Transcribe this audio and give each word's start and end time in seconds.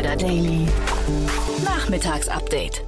Insider 0.00 0.16
Daily. 0.16 0.66
Nachmittagsupdate. 1.62 2.82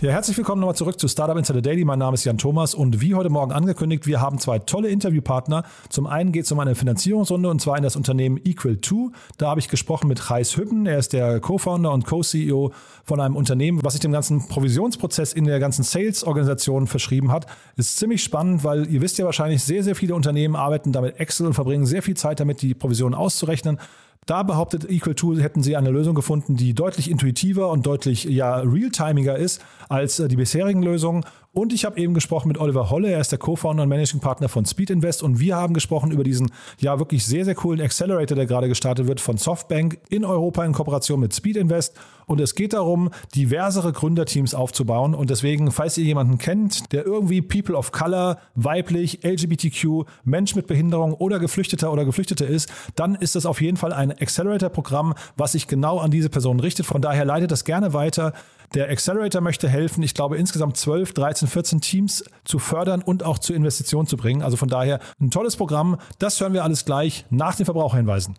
Ja, 0.00 0.12
herzlich 0.12 0.38
willkommen 0.38 0.60
nochmal 0.60 0.74
zurück 0.74 0.98
zu 0.98 1.06
Startup 1.06 1.36
Insider 1.36 1.60
Daily. 1.60 1.84
Mein 1.84 1.98
Name 1.98 2.14
ist 2.14 2.24
Jan 2.24 2.38
Thomas 2.38 2.74
und 2.74 3.02
wie 3.02 3.14
heute 3.14 3.28
Morgen 3.28 3.52
angekündigt, 3.52 4.06
wir 4.06 4.22
haben 4.22 4.38
zwei 4.38 4.58
tolle 4.58 4.88
Interviewpartner. 4.88 5.64
Zum 5.90 6.06
einen 6.06 6.32
geht 6.32 6.44
es 6.44 6.52
um 6.52 6.58
eine 6.58 6.74
Finanzierungsrunde 6.74 7.50
und 7.50 7.60
zwar 7.60 7.76
in 7.76 7.82
das 7.82 7.94
Unternehmen 7.94 8.38
Equal2. 8.38 9.10
Da 9.36 9.50
habe 9.50 9.60
ich 9.60 9.68
gesprochen 9.68 10.08
mit 10.08 10.30
Reis 10.30 10.56
Hüppen. 10.56 10.86
Er 10.86 10.98
ist 10.98 11.12
der 11.12 11.40
Co-Founder 11.40 11.92
und 11.92 12.06
Co-CEO 12.06 12.72
von 13.04 13.20
einem 13.20 13.36
Unternehmen, 13.36 13.80
was 13.82 13.92
sich 13.92 14.00
dem 14.00 14.12
ganzen 14.12 14.48
Provisionsprozess 14.48 15.34
in 15.34 15.44
der 15.44 15.60
ganzen 15.60 15.82
Sales-Organisation 15.82 16.86
verschrieben 16.86 17.32
hat. 17.32 17.44
Ist 17.76 17.98
ziemlich 17.98 18.22
spannend, 18.22 18.64
weil 18.64 18.90
ihr 18.90 19.02
wisst 19.02 19.18
ja 19.18 19.26
wahrscheinlich, 19.26 19.62
sehr, 19.62 19.82
sehr 19.82 19.94
viele 19.94 20.14
Unternehmen 20.14 20.56
arbeiten 20.56 20.92
damit 20.92 21.20
Excel 21.20 21.48
und 21.48 21.52
verbringen 21.54 21.84
sehr 21.84 22.02
viel 22.02 22.16
Zeit 22.16 22.40
damit, 22.40 22.62
die 22.62 22.72
Provisionen 22.72 23.14
auszurechnen. 23.14 23.78
Da 24.24 24.42
behauptet 24.42 24.86
Equal2, 24.86 25.40
hätten 25.40 25.62
sie 25.62 25.76
eine 25.76 25.90
Lösung 25.90 26.14
gefunden, 26.14 26.56
die 26.56 26.74
deutlich 26.74 27.10
intuitiver 27.10 27.70
und 27.70 27.86
deutlich 27.86 28.24
ja, 28.24 28.56
realtimiger 28.56 29.36
ist 29.36 29.62
als 29.88 30.18
äh, 30.18 30.28
die 30.28 30.36
bisherigen 30.36 30.82
Lösungen. 30.82 31.24
Und 31.56 31.72
ich 31.72 31.86
habe 31.86 31.98
eben 31.98 32.12
gesprochen 32.12 32.48
mit 32.48 32.58
Oliver 32.58 32.90
Holle, 32.90 33.10
er 33.10 33.18
ist 33.18 33.32
der 33.32 33.38
Co-Founder 33.38 33.84
und 33.84 33.88
Managing 33.88 34.20
Partner 34.20 34.50
von 34.50 34.66
Speed 34.66 34.90
Invest 34.90 35.22
und 35.22 35.40
wir 35.40 35.56
haben 35.56 35.72
gesprochen 35.72 36.10
über 36.10 36.22
diesen 36.22 36.50
ja 36.80 36.98
wirklich 36.98 37.24
sehr, 37.24 37.46
sehr 37.46 37.54
coolen 37.54 37.80
Accelerator, 37.80 38.36
der 38.36 38.44
gerade 38.44 38.68
gestartet 38.68 39.08
wird 39.08 39.22
von 39.22 39.38
Softbank 39.38 39.98
in 40.10 40.26
Europa 40.26 40.62
in 40.66 40.72
Kooperation 40.72 41.18
mit 41.18 41.34
Speed 41.34 41.56
Invest. 41.56 41.94
Und 42.26 42.42
es 42.42 42.56
geht 42.56 42.74
darum, 42.74 43.08
diversere 43.34 43.92
Gründerteams 43.92 44.54
aufzubauen. 44.54 45.14
Und 45.14 45.30
deswegen, 45.30 45.70
falls 45.70 45.96
ihr 45.96 46.04
jemanden 46.04 46.36
kennt, 46.36 46.92
der 46.92 47.06
irgendwie 47.06 47.40
People 47.40 47.74
of 47.74 47.90
Color, 47.90 48.38
weiblich, 48.54 49.20
LGBTQ, 49.24 50.04
Mensch 50.24 50.56
mit 50.56 50.66
Behinderung 50.66 51.14
oder 51.14 51.38
Geflüchteter 51.38 51.90
oder 51.90 52.04
Geflüchtete 52.04 52.44
ist, 52.44 52.70
dann 52.96 53.14
ist 53.14 53.34
das 53.34 53.46
auf 53.46 53.62
jeden 53.62 53.78
Fall 53.78 53.94
ein 53.94 54.10
Accelerator-Programm, 54.10 55.14
was 55.38 55.52
sich 55.52 55.68
genau 55.68 56.00
an 56.00 56.10
diese 56.10 56.28
Person 56.28 56.60
richtet. 56.60 56.84
Von 56.84 57.00
daher 57.00 57.24
leitet 57.24 57.50
das 57.50 57.64
gerne 57.64 57.94
weiter. 57.94 58.34
Der 58.74 58.90
Accelerator 58.90 59.40
möchte 59.40 59.68
helfen, 59.68 60.02
ich 60.02 60.14
glaube, 60.14 60.36
insgesamt 60.36 60.76
12, 60.76 61.12
13, 61.14 61.48
14 61.48 61.80
Teams 61.80 62.24
zu 62.44 62.58
fördern 62.58 63.02
und 63.02 63.22
auch 63.24 63.38
zur 63.38 63.56
Investition 63.56 64.06
zu 64.06 64.16
bringen. 64.16 64.42
Also 64.42 64.56
von 64.56 64.68
daher 64.68 65.00
ein 65.20 65.30
tolles 65.30 65.56
Programm. 65.56 65.98
Das 66.18 66.40
hören 66.40 66.52
wir 66.52 66.64
alles 66.64 66.84
gleich 66.84 67.26
nach 67.30 67.54
den 67.54 67.64
Verbraucherhinweisen. 67.64 68.38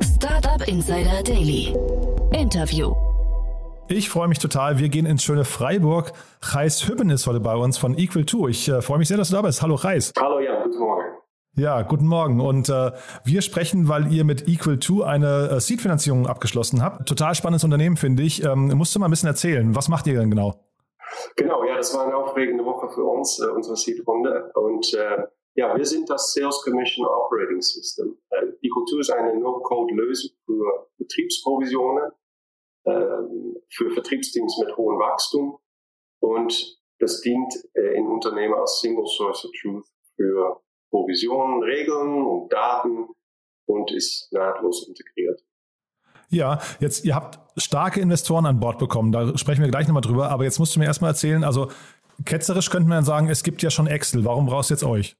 Startup 0.00 0.66
Insider 0.66 1.22
Daily. 1.22 1.74
Interview. 2.32 2.94
Ich 3.88 4.08
freue 4.08 4.28
mich 4.28 4.38
total. 4.38 4.78
Wir 4.78 4.88
gehen 4.88 5.04
ins 5.04 5.22
schöne 5.22 5.44
Freiburg. 5.44 6.12
Reis 6.40 6.88
Hübben 6.88 7.10
ist 7.10 7.26
heute 7.26 7.40
bei 7.40 7.54
uns 7.54 7.76
von 7.76 7.96
Equal2. 7.96 8.48
Ich 8.48 8.68
äh, 8.68 8.80
freue 8.80 8.98
mich 8.98 9.08
sehr, 9.08 9.16
dass 9.16 9.28
du 9.28 9.36
da 9.36 9.42
bist. 9.42 9.60
Hallo 9.60 9.74
Reis. 9.74 10.12
Hallo, 10.18 10.40
ja, 10.40 10.62
guten 10.64 10.78
Morgen. 10.78 11.04
Ja, 11.54 11.82
guten 11.82 12.06
Morgen. 12.06 12.40
Und 12.40 12.70
äh, 12.70 12.92
wir 13.24 13.42
sprechen, 13.42 13.86
weil 13.86 14.10
ihr 14.10 14.24
mit 14.24 14.44
Equal2 14.44 15.02
eine 15.02 15.50
äh, 15.50 15.60
Seed-Finanzierung 15.60 16.26
abgeschlossen 16.26 16.82
habt. 16.82 17.06
Total 17.06 17.34
spannendes 17.34 17.62
Unternehmen, 17.62 17.98
finde 17.98 18.22
ich. 18.22 18.42
Ähm, 18.42 18.68
musst 18.74 18.94
du 18.94 18.98
mal 18.98 19.06
ein 19.06 19.10
bisschen 19.10 19.28
erzählen. 19.28 19.74
Was 19.74 19.90
macht 19.90 20.06
ihr 20.06 20.18
denn 20.18 20.30
genau? 20.30 20.54
Genau, 21.36 21.62
ja, 21.64 21.76
das 21.76 21.94
war 21.94 22.06
eine 22.06 22.16
aufregende 22.16 22.64
Woche 22.64 22.88
für 22.88 23.04
uns, 23.04 23.38
äh, 23.38 23.48
unsere 23.48 23.76
Seed-Runde. 23.76 24.50
Und 24.54 24.94
äh, 24.94 25.24
ja, 25.54 25.76
wir 25.76 25.84
sind 25.84 26.08
das 26.08 26.32
Sales 26.32 26.58
Commission 26.64 27.06
Operating 27.06 27.60
System. 27.60 28.16
Äh, 28.30 28.46
Equal2 28.66 29.00
ist 29.00 29.10
eine 29.10 29.38
No-Code-Lösung 29.38 30.30
für 30.46 30.88
Betriebsprovisionen, 30.96 32.12
äh, 32.84 32.92
für 33.68 33.90
Vertriebsteams 33.90 34.58
mit 34.64 34.74
hohem 34.78 34.98
Wachstum. 34.98 35.58
Und 36.20 36.80
das 36.98 37.20
dient 37.20 37.52
äh, 37.74 37.94
in 37.98 38.06
Unternehmen 38.06 38.54
als 38.54 38.80
Single 38.80 39.06
Source 39.06 39.44
of 39.44 39.50
Truth 39.60 39.84
für 40.16 40.62
Provisionen, 40.92 41.62
Regeln 41.62 42.24
und 42.24 42.52
Daten 42.52 43.08
und 43.66 43.90
ist 43.90 44.32
nahtlos 44.32 44.86
integriert. 44.86 45.40
Ja, 46.28 46.60
jetzt, 46.80 47.04
ihr 47.04 47.14
habt 47.14 47.38
starke 47.60 48.00
Investoren 48.00 48.46
an 48.46 48.60
Bord 48.60 48.78
bekommen, 48.78 49.10
da 49.12 49.36
sprechen 49.36 49.62
wir 49.62 49.70
gleich 49.70 49.86
nochmal 49.86 50.02
drüber, 50.02 50.30
aber 50.30 50.44
jetzt 50.44 50.58
musst 50.58 50.76
du 50.76 50.80
mir 50.80 50.86
erstmal 50.86 51.10
erzählen, 51.10 51.44
also 51.44 51.68
ketzerisch 52.24 52.70
könnte 52.70 52.88
man 52.88 53.04
sagen, 53.04 53.28
es 53.28 53.42
gibt 53.42 53.62
ja 53.62 53.70
schon 53.70 53.86
Excel, 53.86 54.24
warum 54.24 54.46
brauchst 54.46 54.70
du 54.70 54.74
jetzt 54.74 54.84
euch? 54.84 55.16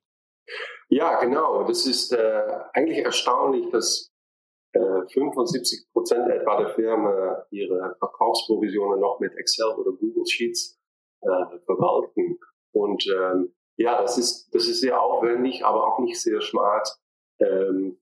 Ja, 0.88 1.20
genau, 1.20 1.64
das 1.64 1.86
ist 1.86 2.12
äh, 2.12 2.42
eigentlich 2.74 2.98
erstaunlich, 2.98 3.70
dass 3.70 4.10
äh, 4.72 5.06
75 5.12 5.86
Prozent 5.92 6.28
etwa 6.30 6.58
der 6.58 6.74
Firma 6.74 7.44
ihre 7.50 7.96
Verkaufsprovisionen 7.98 9.00
noch 9.00 9.20
mit 9.20 9.34
Excel 9.36 9.74
oder 9.76 9.92
Google 9.92 10.26
Sheets 10.26 10.78
äh, 11.22 11.58
verwalten. 11.64 12.38
Und 12.72 13.06
ähm, 13.06 13.54
ja, 13.82 14.00
das 14.00 14.18
ist, 14.18 14.48
das 14.54 14.68
ist 14.68 14.80
sehr 14.80 15.00
aufwendig, 15.00 15.64
aber 15.64 15.86
auch 15.86 15.98
nicht 15.98 16.20
sehr 16.20 16.40
smart. 16.40 16.88
Ähm, 17.40 18.00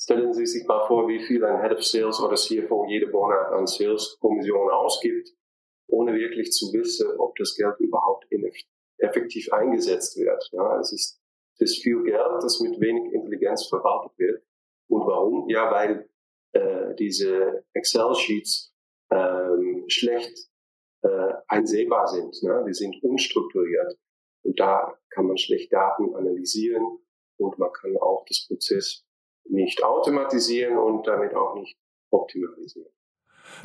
stellen 0.00 0.32
Sie 0.32 0.46
sich 0.46 0.66
mal 0.66 0.86
vor, 0.86 1.08
wie 1.08 1.20
viel 1.20 1.44
ein 1.44 1.60
Head 1.60 1.72
of 1.72 1.84
Sales 1.84 2.20
oder 2.20 2.36
CFO 2.36 2.86
jede 2.88 3.08
Monat 3.08 3.52
an 3.52 3.66
Sales-Kommission 3.66 4.70
ausgibt, 4.70 5.30
ohne 5.88 6.14
wirklich 6.14 6.52
zu 6.52 6.72
wissen, 6.72 7.08
ob 7.18 7.36
das 7.36 7.54
Geld 7.54 7.78
überhaupt 7.78 8.26
effektiv 8.98 9.52
eingesetzt 9.52 10.16
wird. 10.18 10.48
Ja, 10.52 10.78
es 10.80 10.92
ist, 10.92 11.20
es 11.54 11.72
ist 11.72 11.82
viel 11.82 12.02
Geld, 12.02 12.42
das 12.42 12.60
mit 12.60 12.80
wenig 12.80 13.12
Intelligenz 13.12 13.66
verwaltet 13.66 14.12
wird. 14.18 14.42
Und 14.88 15.06
warum? 15.06 15.48
Ja, 15.48 15.70
weil 15.70 16.08
äh, 16.52 16.94
diese 16.94 17.64
Excel-Sheets 17.74 18.74
ähm, 19.10 19.84
schlecht 19.88 20.48
äh, 21.02 21.32
einsehbar 21.48 22.06
sind. 22.06 22.42
Ne? 22.42 22.64
Die 22.66 22.74
sind 22.74 23.02
unstrukturiert. 23.02 23.98
Und 24.42 24.58
da 24.58 24.94
kann 25.10 25.26
man 25.26 25.38
schlecht 25.38 25.72
Daten 25.72 26.14
analysieren 26.14 26.98
und 27.36 27.58
man 27.58 27.70
kann 27.72 27.96
auch 27.96 28.24
das 28.28 28.46
Prozess 28.46 29.04
nicht 29.44 29.82
automatisieren 29.82 30.78
und 30.78 31.06
damit 31.06 31.34
auch 31.34 31.54
nicht 31.54 31.76
optimalisieren. 32.10 32.90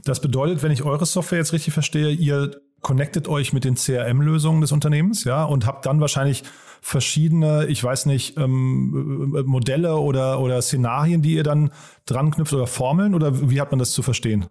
Das 0.04 0.22
bedeutet, 0.22 0.64
wenn 0.64 0.72
ich 0.72 0.84
eure 0.84 1.06
Software 1.06 1.40
jetzt 1.40 1.54
richtig 1.54 1.74
verstehe, 1.74 2.10
ihr 2.10 2.62
connectet 2.82 3.28
euch 3.28 3.54
mit 3.54 3.64
den 3.64 3.76
CRM-Lösungen 3.76 4.62
des 4.62 4.72
Unternehmens, 4.72 5.24
ja, 5.24 5.44
und 5.44 5.66
habt 5.66 5.86
dann 5.86 6.02
wahrscheinlich 6.02 6.44
verschiedene, 6.82 7.66
ich 7.68 7.84
weiß 7.84 8.06
nicht, 8.06 8.38
ähm, 8.38 9.44
Modelle 9.46 9.96
oder, 9.98 10.40
oder 10.40 10.62
Szenarien, 10.62 11.22
die 11.22 11.34
ihr 11.34 11.44
dann 11.44 11.72
dran 12.06 12.32
knüpft 12.32 12.54
oder 12.54 12.68
Formeln 12.68 13.16
oder 13.16 13.50
wie 13.50 13.60
hat 13.60 13.72
man 13.72 13.80
das 13.80 13.92
zu 13.92 14.04
verstehen? 14.04 14.48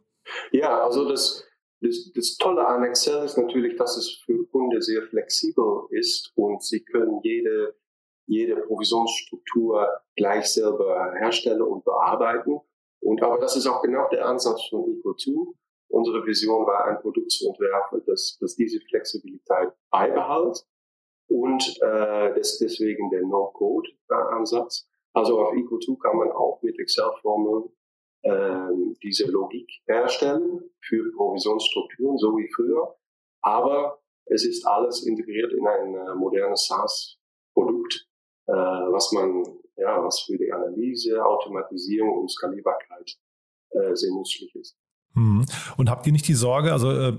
Ja, 0.50 0.82
also 0.82 1.08
das, 1.08 1.44
das, 1.84 2.10
das 2.14 2.36
Tolle 2.38 2.66
an 2.66 2.82
Excel 2.84 3.24
ist 3.24 3.36
natürlich, 3.36 3.76
dass 3.76 3.96
es 3.96 4.22
für 4.24 4.46
Kunden 4.46 4.80
sehr 4.80 5.02
flexibel 5.02 5.86
ist 5.90 6.32
und 6.34 6.62
sie 6.62 6.82
können 6.82 7.20
jede, 7.22 7.76
jede 8.26 8.56
Provisionsstruktur 8.56 9.86
gleich 10.16 10.46
selber 10.46 11.12
herstellen 11.18 11.62
und 11.62 11.84
bearbeiten. 11.84 12.60
Und 13.00 13.22
aber 13.22 13.38
das 13.38 13.56
ist 13.56 13.66
auch 13.66 13.82
genau 13.82 14.08
der 14.08 14.26
Ansatz 14.26 14.66
von 14.70 14.80
Eco2. 14.80 15.54
Unsere 15.88 16.24
Vision 16.26 16.66
war, 16.66 16.86
ein 16.86 17.00
Produkt 17.00 17.30
zu 17.30 17.48
entwerfen, 17.48 18.02
das, 18.06 18.38
das 18.40 18.56
diese 18.56 18.80
Flexibilität 18.88 19.68
beibehält 19.90 20.66
und 21.28 21.78
äh, 21.82 22.34
das 22.34 22.58
deswegen 22.58 23.10
der 23.10 23.22
No-Code-Ansatz. 23.22 24.88
Also 25.12 25.38
auf 25.38 25.52
Eco2 25.52 25.98
kann 26.00 26.16
man 26.16 26.32
auch 26.32 26.62
mit 26.62 26.78
Excel-Formeln 26.78 27.70
diese 29.02 29.30
Logik 29.30 29.68
herstellen 29.86 30.62
für 30.80 31.12
Provisionsstrukturen, 31.14 32.16
so 32.16 32.36
wie 32.38 32.50
früher. 32.54 32.96
Aber 33.42 33.98
es 34.26 34.44
ist 34.44 34.66
alles 34.66 35.06
integriert 35.06 35.52
in 35.52 35.66
ein 35.66 35.94
äh, 35.94 36.14
modernes 36.14 36.66
SaaS-Produkt, 36.66 38.08
äh, 38.46 38.52
was 38.52 39.12
man, 39.12 39.44
ja, 39.76 40.02
was 40.02 40.20
für 40.20 40.38
die 40.38 40.50
Analyse, 40.52 41.22
Automatisierung 41.24 42.20
und 42.20 42.30
Skalierbarkeit 42.30 43.16
äh, 43.70 43.94
sehr 43.94 44.12
nützlich 44.14 44.54
ist. 44.54 44.76
Mhm. 45.14 45.44
Und 45.76 45.90
habt 45.90 46.06
ihr 46.06 46.12
nicht 46.12 46.26
die 46.26 46.34
Sorge, 46.34 46.72
also 46.72 47.12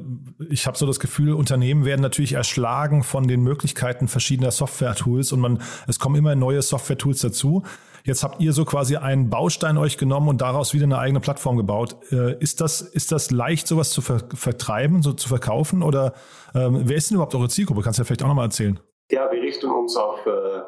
ich 0.50 0.68
habe 0.68 0.78
so 0.78 0.86
das 0.86 1.00
Gefühl, 1.00 1.34
Unternehmen 1.34 1.86
werden 1.86 2.02
natürlich 2.02 2.34
erschlagen 2.34 3.04
von 3.04 3.28
den 3.28 3.42
Möglichkeiten 3.42 4.10
verschiedener 4.10 4.52
Software-Tools 4.52 5.32
und 5.32 5.40
man, 5.40 5.62
es 5.88 6.00
kommen 6.00 6.16
immer 6.16 6.36
neue 6.36 6.62
Software-Tools 6.62 7.22
dazu. 7.22 7.64
Jetzt 8.06 8.24
habt 8.24 8.40
ihr 8.40 8.54
so 8.54 8.66
quasi 8.66 8.98
einen 8.98 9.32
Baustein 9.32 9.80
euch 9.80 9.98
genommen 9.98 10.30
und 10.30 10.40
daraus 10.40 10.76
wieder 10.76 10.84
eine 10.84 11.00
eigene 11.00 11.20
Plattform 11.20 11.58
gebaut. 11.58 11.98
Äh, 12.12 12.38
ist 12.40 12.62
das, 12.62 12.82
ist 12.82 13.12
das 13.12 13.32
leicht, 13.32 13.66
sowas 13.66 13.90
zu 13.90 14.02
ver 14.02 14.20
vertreiben, 14.32 15.02
so 15.02 15.12
zu 15.14 15.28
verkaufen? 15.28 15.82
Oder 15.82 16.14
ähm, 16.54 16.84
wer 16.86 16.98
ist 16.98 17.10
denn 17.10 17.16
überhaupt 17.16 17.34
eure 17.34 17.50
Zielgruppe? 17.50 17.82
Kannst 17.82 17.98
du 17.98 18.04
ja 18.04 18.06
vielleicht 18.06 18.22
auch 18.22 18.28
nochmal 18.28 18.46
erzählen? 18.46 18.80
Ja, 19.10 19.32
wir 19.32 19.42
richten 19.42 19.72
uns 19.72 19.98
auf 19.98 20.24
äh, 20.28 20.62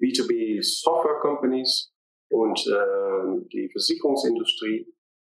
B2B 0.00 0.62
Software 0.62 1.18
Companies 1.20 1.92
und 2.30 2.64
äh, 2.68 3.44
die 3.52 3.68
Versicherungsindustrie 3.72 4.86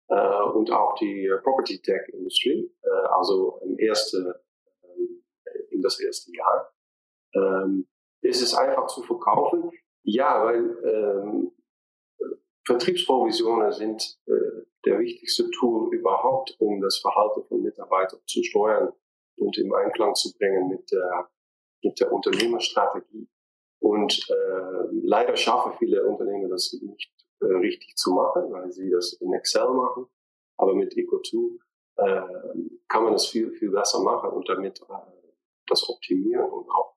äh, 0.10 0.44
und 0.54 0.69
auch 0.69 0.95
die 0.95 1.31
Property 1.44 1.81
Tech 1.81 2.01
Industrie, 2.12 2.69
äh, 2.83 3.07
also 3.18 3.62
im 3.63 3.80
erste, 3.80 4.44
äh, 4.83 5.74
in 5.74 5.81
das 5.81 5.98
erste 6.01 6.30
Jahr. 6.36 6.74
Ähm, 7.36 7.88
ist 8.21 8.42
es 8.42 8.54
einfach 8.54 8.88
zu 8.88 9.01
verkaufen? 9.04 9.71
Ja, 10.04 10.44
weil 10.45 10.77
ähm, 10.86 11.42
Vertriebsprovisionen 12.65 13.71
sind 13.71 14.19
äh, 14.25 14.65
der 14.86 15.00
wichtigste 15.00 15.50
Tool 15.51 15.94
überhaupt, 15.94 16.56
um 16.60 16.81
das 16.81 16.98
Verhalten 17.00 17.44
von 17.44 17.62
Mitarbeitern 17.62 18.19
zu 18.25 18.44
steuern 18.44 18.94
und 19.38 19.57
im 19.57 19.74
Einklang 19.74 20.15
zu 20.15 20.33
bringen 20.38 20.69
mit 20.69 20.92
der, 20.92 21.30
mit 21.83 22.00
der 22.00 22.12
Unternehmerstrategie. 22.12 23.27
Und 23.80 24.30
äh, 24.30 24.88
leider 24.92 25.36
schaffen 25.36 25.74
viele 25.77 26.06
Unternehmen 26.06 26.50
das 26.50 26.74
nicht 26.81 27.12
äh, 27.42 27.45
richtig 27.45 27.95
zu 27.98 28.13
machen, 28.13 28.51
weil 28.51 28.71
sie 28.71 28.89
das 28.89 29.13
in 29.13 29.33
Excel 29.33 29.69
machen. 29.69 30.07
Aber 30.57 30.74
mit 30.74 30.94
Eco2 30.94 31.60
äh, 31.98 32.21
kann 32.88 33.04
man 33.04 33.13
das 33.13 33.27
viel, 33.27 33.51
viel 33.51 33.71
besser 33.71 34.01
machen 34.01 34.30
und 34.30 34.48
damit 34.48 34.81
äh, 34.81 35.33
das 35.68 35.88
optimieren 35.89 36.50
und 36.50 36.69
auch 36.69 36.95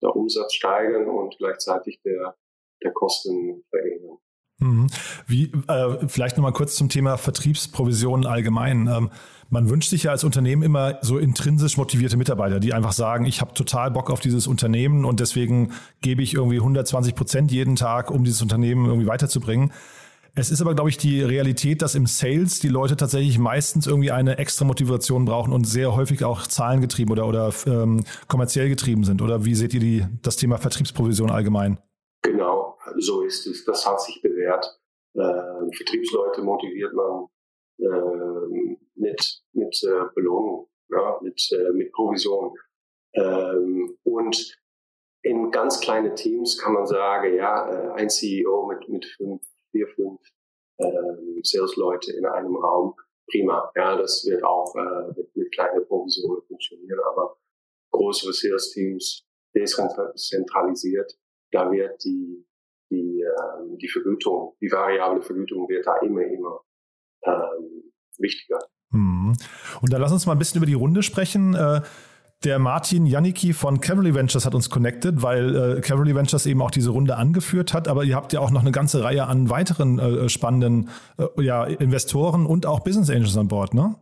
der 0.00 0.14
Umsatz 0.14 0.54
steigern 0.54 1.08
und 1.08 1.36
gleichzeitig 1.38 2.00
der, 2.02 2.36
der 2.82 2.92
Kosten 2.92 3.64
verringern. 3.70 4.18
Mhm. 4.60 4.88
Wie, 5.26 5.52
äh, 5.68 6.08
vielleicht 6.08 6.36
nochmal 6.36 6.52
kurz 6.52 6.74
zum 6.74 6.88
Thema 6.88 7.16
Vertriebsprovisionen 7.16 8.26
allgemein. 8.26 8.88
Ähm, 8.88 9.10
man 9.50 9.70
wünscht 9.70 9.90
sich 9.90 10.02
ja 10.02 10.10
als 10.10 10.24
Unternehmen 10.24 10.62
immer 10.62 10.98
so 11.00 11.16
intrinsisch 11.18 11.76
motivierte 11.78 12.16
Mitarbeiter, 12.16 12.60
die 12.60 12.74
einfach 12.74 12.92
sagen, 12.92 13.24
ich 13.24 13.40
habe 13.40 13.54
total 13.54 13.90
Bock 13.90 14.10
auf 14.10 14.20
dieses 14.20 14.46
Unternehmen 14.46 15.04
und 15.04 15.20
deswegen 15.20 15.72
gebe 16.02 16.22
ich 16.22 16.34
irgendwie 16.34 16.58
120 16.58 17.14
Prozent 17.14 17.50
jeden 17.50 17.76
Tag, 17.76 18.10
um 18.10 18.24
dieses 18.24 18.42
Unternehmen 18.42 18.86
irgendwie 18.86 19.06
weiterzubringen. 19.06 19.72
Es 20.34 20.50
ist 20.50 20.60
aber, 20.60 20.74
glaube 20.74 20.90
ich, 20.90 20.98
die 20.98 21.22
Realität, 21.22 21.82
dass 21.82 21.94
im 21.94 22.06
Sales 22.06 22.60
die 22.60 22.68
Leute 22.68 22.96
tatsächlich 22.96 23.38
meistens 23.38 23.86
irgendwie 23.86 24.12
eine 24.12 24.38
extra 24.38 24.64
Motivation 24.64 25.24
brauchen 25.24 25.52
und 25.52 25.66
sehr 25.66 25.96
häufig 25.96 26.22
auch 26.24 26.46
zahlengetrieben 26.46 27.10
oder, 27.10 27.26
oder 27.26 27.52
ähm, 27.66 28.04
kommerziell 28.28 28.68
getrieben 28.68 29.02
sind. 29.02 29.22
Oder 29.22 29.44
wie 29.44 29.54
seht 29.54 29.74
ihr 29.74 29.80
die, 29.80 30.06
das 30.22 30.36
Thema 30.36 30.58
Vertriebsprovision 30.58 31.30
allgemein? 31.30 31.78
Genau, 32.22 32.57
so 32.96 33.22
ist 33.22 33.46
es. 33.46 33.64
Das 33.64 33.86
hat 33.86 34.00
sich 34.00 34.20
bewährt. 34.22 34.78
Äh, 35.14 35.76
Vertriebsleute 35.76 36.42
motiviert 36.42 36.92
man 36.94 37.26
äh, 37.78 38.76
mit, 38.94 39.42
mit 39.52 39.82
äh, 39.84 40.04
Belohnung, 40.14 40.68
ja, 40.90 41.18
mit, 41.22 41.40
äh, 41.52 41.72
mit 41.72 41.92
Provision. 41.92 42.54
Ähm, 43.14 43.96
und 44.04 44.58
in 45.22 45.50
ganz 45.50 45.80
kleine 45.80 46.14
Teams 46.14 46.58
kann 46.58 46.74
man 46.74 46.86
sagen, 46.86 47.34
ja, 47.36 47.68
äh, 47.68 47.92
ein 47.92 48.10
CEO 48.10 48.66
mit, 48.66 48.88
mit 48.88 49.04
fünf, 49.04 49.42
vier, 49.72 49.88
fünf 49.88 50.20
ähm, 50.78 51.40
Sales-Leute 51.42 52.12
in 52.12 52.26
einem 52.26 52.56
Raum, 52.56 52.94
prima. 53.30 53.70
Ja, 53.74 53.96
das 53.96 54.24
wird 54.26 54.44
auch 54.44 54.74
äh, 54.76 55.08
mit, 55.16 55.34
mit 55.36 55.52
kleinen 55.52 55.86
Provisionen 55.86 56.42
funktionieren, 56.46 57.00
aber 57.10 57.36
größere 57.90 58.32
Sales-Teams 58.32 59.24
dezentralisiert, 59.54 61.18
da 61.50 61.70
wird 61.70 62.04
die, 62.04 62.46
die, 62.90 63.22
äh, 63.22 63.76
die 63.76 63.88
Vergütung, 63.88 64.54
die 64.60 64.70
variable 64.70 65.22
Vergütung 65.22 65.68
wird 65.68 65.86
da 65.86 65.96
immer, 65.98 66.22
immer 66.22 66.60
ähm, 67.24 67.92
wichtiger. 68.18 68.58
Mhm. 68.90 69.34
Und 69.80 69.92
da 69.92 69.98
lass 69.98 70.12
uns 70.12 70.26
mal 70.26 70.32
ein 70.32 70.38
bisschen 70.38 70.58
über 70.58 70.66
die 70.66 70.74
Runde 70.74 71.02
sprechen. 71.02 71.54
Äh, 71.54 71.82
der 72.44 72.60
Martin 72.60 73.04
Janicki 73.06 73.52
von 73.52 73.80
Cavalry 73.80 74.14
Ventures 74.14 74.46
hat 74.46 74.54
uns 74.54 74.70
connected, 74.70 75.22
weil 75.22 75.78
äh, 75.78 75.80
Cavalry 75.80 76.14
Ventures 76.14 76.46
eben 76.46 76.62
auch 76.62 76.70
diese 76.70 76.90
Runde 76.90 77.16
angeführt 77.16 77.74
hat. 77.74 77.88
Aber 77.88 78.04
ihr 78.04 78.14
habt 78.14 78.32
ja 78.32 78.40
auch 78.40 78.50
noch 78.50 78.60
eine 78.60 78.70
ganze 78.70 79.02
Reihe 79.02 79.26
an 79.26 79.50
weiteren 79.50 79.98
äh, 79.98 80.28
spannenden 80.28 80.88
ja, 81.36 81.64
Investoren 81.64 82.46
und 82.46 82.64
auch 82.64 82.80
Business 82.80 83.10
Angels 83.10 83.36
an 83.36 83.48
Bord, 83.48 83.74
ne? 83.74 83.96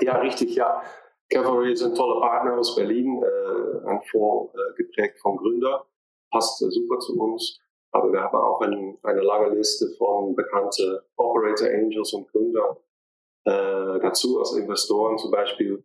Ja, 0.00 0.18
richtig, 0.18 0.54
ja. 0.54 0.82
Cavalry 1.30 1.72
ist 1.72 1.82
ein 1.82 1.94
toller 1.94 2.20
Partner 2.20 2.58
aus 2.58 2.74
Berlin, 2.74 3.22
ein 3.86 4.00
Fonds 4.10 4.52
geprägt 4.76 5.18
von 5.20 5.36
Gründer, 5.36 5.86
passt 6.32 6.58
super 6.58 6.98
zu 6.98 7.16
uns. 7.20 7.60
Aber 7.92 8.12
wir 8.12 8.20
haben 8.20 8.36
auch 8.36 8.60
ein, 8.60 8.98
eine 9.02 9.20
lange 9.20 9.54
Liste 9.54 9.88
von 9.98 10.34
bekannten 10.34 10.98
Operator 11.16 11.68
Angels 11.68 12.12
und 12.12 12.28
Gründer 12.28 12.76
äh, 13.44 14.00
dazu 14.00 14.38
als 14.38 14.52
Investoren, 14.54 15.18
zum 15.18 15.30
Beispiel 15.30 15.82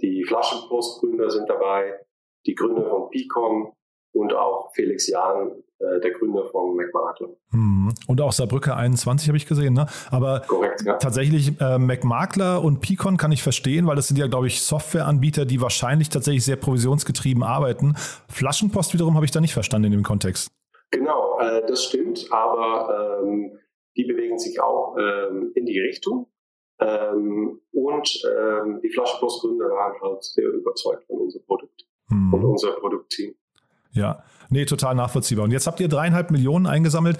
die 0.00 0.24
Flaschenpostgründer 0.24 1.30
sind 1.30 1.48
dabei, 1.48 1.94
die 2.46 2.54
Gründer 2.54 2.88
von 2.88 3.10
Picom 3.10 3.72
und 4.12 4.34
auch 4.34 4.72
Felix 4.74 5.08
Jahn, 5.08 5.62
äh, 5.78 6.00
der 6.00 6.12
Gründer 6.12 6.44
von 6.44 6.76
McMakler. 6.76 7.28
Hm. 7.50 7.92
Und 8.06 8.20
auch 8.20 8.32
Saarbrücke 8.32 8.74
21 8.74 9.28
habe 9.28 9.36
ich 9.36 9.46
gesehen, 9.46 9.74
ne? 9.74 9.86
Aber 10.10 10.40
Korrekt, 10.46 10.82
ja. 10.84 10.96
tatsächlich 10.96 11.60
äh, 11.60 11.78
McMakler 11.78 12.62
und 12.62 12.80
Picon 12.80 13.16
kann 13.16 13.32
ich 13.32 13.42
verstehen, 13.42 13.86
weil 13.86 13.96
das 13.96 14.08
sind 14.08 14.18
ja, 14.18 14.26
glaube 14.26 14.46
ich, 14.46 14.62
Softwareanbieter, 14.62 15.44
die 15.44 15.60
wahrscheinlich 15.60 16.08
tatsächlich 16.08 16.44
sehr 16.44 16.56
provisionsgetrieben 16.56 17.42
arbeiten. 17.42 17.94
Flaschenpost 18.28 18.94
wiederum 18.94 19.14
habe 19.14 19.24
ich 19.24 19.30
da 19.30 19.40
nicht 19.40 19.54
verstanden 19.54 19.86
in 19.86 19.92
dem 19.92 20.04
Kontext. 20.04 20.48
Genau, 20.90 21.38
äh, 21.38 21.66
das 21.66 21.84
stimmt, 21.84 22.26
aber 22.30 23.22
ähm, 23.22 23.58
die 23.96 24.04
bewegen 24.04 24.38
sich 24.38 24.60
auch 24.60 24.96
ähm, 24.98 25.52
in 25.54 25.66
die 25.66 25.78
Richtung. 25.80 26.28
Ähm, 26.80 27.60
und 27.72 28.22
ähm, 28.24 28.80
die 28.82 28.88
Flaschenpostgründer 28.90 29.66
waren 29.66 30.00
halt 30.00 30.22
sehr 30.22 30.48
überzeugt 30.48 31.04
von 31.06 31.18
unserem 31.18 31.44
Produkt 31.44 31.84
hm. 32.08 32.32
und 32.32 32.44
unser 32.44 32.72
Produktteam. 32.72 33.34
Ja, 33.92 34.22
nee, 34.48 34.64
total 34.64 34.94
nachvollziehbar. 34.94 35.44
Und 35.44 35.50
jetzt 35.50 35.66
habt 35.66 35.80
ihr 35.80 35.88
dreieinhalb 35.88 36.30
Millionen 36.30 36.66
eingesammelt. 36.66 37.18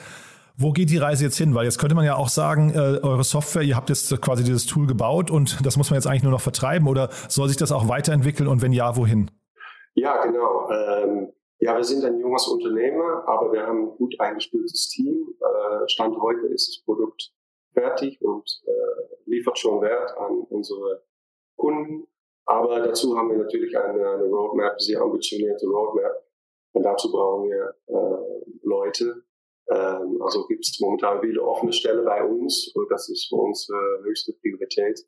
Wo 0.57 0.73
geht 0.73 0.91
die 0.91 0.97
Reise 0.97 1.25
jetzt 1.25 1.37
hin? 1.39 1.55
Weil 1.55 1.65
jetzt 1.65 1.79
könnte 1.79 1.95
man 1.95 2.05
ja 2.05 2.17
auch 2.17 2.29
sagen, 2.29 2.73
äh, 2.73 3.01
eure 3.03 3.25
Software, 3.25 3.63
ihr 3.63 3.77
habt 3.77 3.89
jetzt 3.89 4.21
quasi 4.21 4.45
dieses 4.45 4.67
Tool 4.67 4.87
gebaut 4.87 5.31
und 5.31 5.65
das 5.65 5.77
muss 5.77 5.91
man 5.91 5.97
jetzt 5.97 6.07
eigentlich 6.07 6.25
nur 6.25 6.33
noch 6.33 6.41
vertreiben 6.41 6.89
oder 6.89 7.11
soll 7.29 7.49
sich 7.49 7.57
das 7.57 7.73
auch 7.73 7.89
weiterentwickeln 7.89 8.49
und 8.49 8.63
wenn 8.63 8.73
ja, 8.73 8.97
wohin? 8.97 9.31
Ja, 9.95 10.25
genau. 10.25 10.71
Ähm, 10.71 11.33
ja, 11.61 11.77
wir 11.77 11.85
sind 11.85 12.05
ein 12.05 12.21
junges 12.21 12.47
Unternehmen, 12.47 13.03
aber 13.27 13.53
wir 13.53 13.67
haben 13.67 13.89
ein 13.89 13.97
gut 13.97 14.19
eingespieltes 14.21 14.89
Team. 14.91 15.35
Äh, 15.41 15.89
Stand 15.89 16.17
heute 16.21 16.47
ist 16.47 16.69
das 16.69 16.85
Produkt 16.85 17.33
fertig 17.73 18.23
und 18.23 18.63
äh, 18.65 19.15
liefert 19.27 19.59
schon 19.59 19.81
Wert 19.81 20.17
an 20.19 20.41
unsere 20.51 21.03
Kunden. 21.57 22.07
Aber 22.47 22.81
dazu 22.81 23.17
haben 23.17 23.31
wir 23.31 23.39
natürlich 23.39 23.77
eine, 23.77 24.23
Roadmap, 24.25 24.81
sehr 24.81 25.01
ambitionierte 25.01 25.67
Roadmap. 25.67 26.25
Und 26.73 26.85
dazu 26.85 27.11
brauchen 27.11 27.51
wir 27.51 27.75
äh, 27.89 28.59
Leute. 28.63 29.25
Ähm, 29.69 30.23
also 30.23 30.47
gibt 30.47 30.65
es 30.65 30.79
momentan 30.81 31.21
viele 31.21 31.43
offene 31.43 31.73
Stellen 31.73 32.05
bei 32.05 32.25
uns. 32.25 32.71
Und 32.75 32.89
das 32.91 33.09
ist 33.09 33.29
für 33.29 33.37
uns 33.37 33.69
höchste 34.05 34.33
Priorität. 34.35 35.05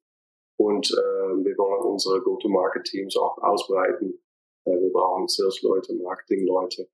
Und 0.56 0.90
wir 0.90 1.56
wollen 1.56 1.84
unsere 1.84 2.20
Go-to-Market-Teams 2.20 3.16
auch 3.16 3.38
ausbreiten. 3.38 4.20
Äh, 4.64 4.70
wir 4.70 4.92
brauchen 4.92 5.26
Sales-Leute, 5.28 5.94
Marketing-Leute, 6.02 6.88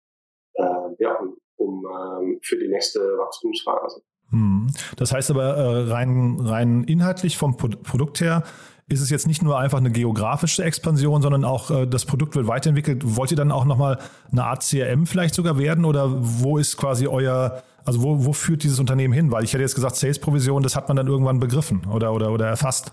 äh, 0.55 0.65
ja, 0.99 1.19
um, 1.57 1.87
ähm, 1.87 2.39
für 2.43 2.59
die 2.59 2.69
nächste 2.69 3.01
Wachstumsphase. 3.01 4.03
Hm. 4.31 4.69
Das 4.97 5.13
heißt 5.13 5.31
aber 5.31 5.57
äh, 5.57 5.91
rein, 5.91 6.39
rein 6.41 6.85
inhaltlich 6.85 7.37
vom 7.37 7.57
Produkt 7.57 8.21
her 8.21 8.43
ist 8.89 9.01
es 9.01 9.11
jetzt 9.11 9.27
nicht 9.27 9.43
nur 9.43 9.59
einfach 9.59 9.79
eine 9.79 9.91
geografische 9.91 10.63
Expansion, 10.63 11.21
sondern 11.21 11.45
auch 11.45 11.71
äh, 11.71 11.87
das 11.87 12.05
Produkt 12.05 12.37
wird 12.37 12.47
weiterentwickelt. 12.47 13.17
Wollt 13.17 13.33
ihr 13.33 13.37
dann 13.37 13.51
auch 13.51 13.65
nochmal 13.65 13.99
eine 14.31 14.45
Art 14.45 14.63
CRM 14.63 15.07
vielleicht 15.07 15.35
sogar 15.35 15.59
werden 15.59 15.85
oder 15.85 16.09
wo 16.09 16.57
ist 16.57 16.77
quasi 16.77 17.09
euer, 17.09 17.63
also 17.85 18.03
wo, 18.03 18.25
wo 18.25 18.33
führt 18.33 18.63
dieses 18.63 18.79
Unternehmen 18.79 19.13
hin? 19.13 19.33
Weil 19.33 19.43
ich 19.43 19.53
hätte 19.53 19.63
jetzt 19.63 19.75
gesagt, 19.75 19.97
Sales-Provision, 19.97 20.63
das 20.63 20.77
hat 20.77 20.87
man 20.87 20.97
dann 20.97 21.09
irgendwann 21.09 21.41
begriffen 21.41 21.87
oder, 21.93 22.13
oder, 22.13 22.31
oder 22.31 22.47
erfasst. 22.47 22.93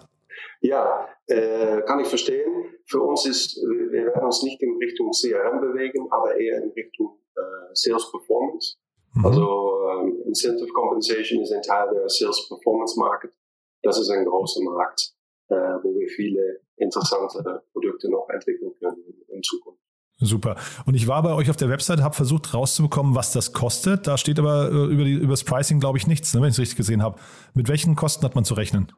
Ja, 0.62 1.08
äh, 1.28 1.82
kann 1.82 2.00
ich 2.00 2.08
verstehen. 2.08 2.50
Für 2.86 3.02
uns 3.02 3.26
ist, 3.26 3.58
wir 3.58 3.92
werden 3.92 4.26
uns 4.26 4.44
nicht 4.44 4.62
in 4.62 4.78
Richtung 4.78 5.12
CRM 5.12 5.62
bewegen, 5.62 6.08
aber 6.12 6.36
eher 6.36 6.62
in 6.62 6.72
Richtung 6.72 7.18
äh, 7.36 7.74
Sales 7.74 8.10
Performance. 8.12 8.76
Mhm. 9.14 9.26
Also 9.26 9.88
ähm, 9.90 10.22
Incentive 10.26 10.72
Compensation 10.74 11.42
ist 11.42 11.52
ein 11.52 11.62
Teil 11.62 11.90
der 11.94 12.10
Sales 12.10 12.48
Performance 12.48 13.00
Market. 13.00 13.32
Das 13.84 14.00
ist 14.00 14.10
ein 14.10 14.26
großer 14.26 14.62
Markt, 14.64 15.14
äh, 15.50 15.56
wo 15.56 15.94
wir 15.96 16.08
viele 16.10 16.62
interessante 16.78 17.64
Produkte 17.72 18.10
noch 18.10 18.28
entwickeln 18.30 18.74
können 18.80 19.04
in 19.28 19.44
Zukunft. 19.44 19.80
Super. 20.20 20.56
Und 20.86 20.94
ich 20.94 21.08
war 21.08 21.22
bei 21.24 21.34
euch 21.34 21.50
auf 21.50 21.58
der 21.58 21.70
Website, 21.70 22.02
habe 22.02 22.16
versucht 22.16 22.54
rauszubekommen, 22.54 23.16
was 23.16 23.32
das 23.34 23.52
kostet. 23.52 24.08
Da 24.08 24.18
steht 24.18 24.40
aber 24.40 24.70
äh, 24.72 24.86
über, 24.86 25.04
die, 25.04 25.14
über 25.14 25.34
das 25.34 25.44
Pricing, 25.44 25.80
glaube 25.80 25.98
ich, 25.98 26.08
nichts, 26.08 26.34
ne, 26.34 26.42
wenn 26.42 26.50
ich 26.50 26.56
es 26.56 26.60
richtig 26.60 26.78
gesehen 26.78 27.04
habe. 27.04 27.20
Mit 27.54 27.68
welchen 27.68 27.96
Kosten 27.96 28.24
hat 28.24 28.36
man 28.36 28.46
zu 28.46 28.54
rechnen? 28.54 28.92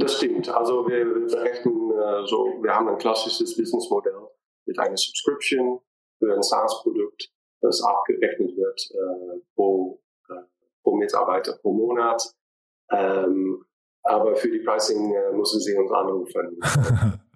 Das 0.00 0.16
stimmt. 0.16 0.48
Also 0.48 0.86
wir, 0.88 1.04
berechnen 1.04 1.90
äh, 1.92 2.26
so, 2.26 2.58
wir 2.62 2.74
haben 2.74 2.88
ein 2.88 2.98
klassisches 2.98 3.56
Businessmodell 3.56 4.28
mit 4.66 4.78
einer 4.78 4.96
Subscription 4.96 5.80
für 6.18 6.34
ein 6.34 6.42
SaaS-Produkt 6.42 7.30
das 7.60 7.82
abgerechnet 7.82 8.56
wird 8.56 8.90
äh, 8.92 9.40
pro, 9.54 10.00
äh, 10.28 10.34
pro 10.82 10.96
Mitarbeiter 10.96 11.58
pro 11.60 11.72
Monat. 11.72 12.22
Ähm, 12.90 13.64
aber 14.02 14.34
für 14.34 14.50
die 14.50 14.60
Pricing 14.60 15.14
äh, 15.14 15.36
müssen 15.36 15.60
Sie 15.60 15.76
uns 15.76 15.90
anrufen. 15.92 16.58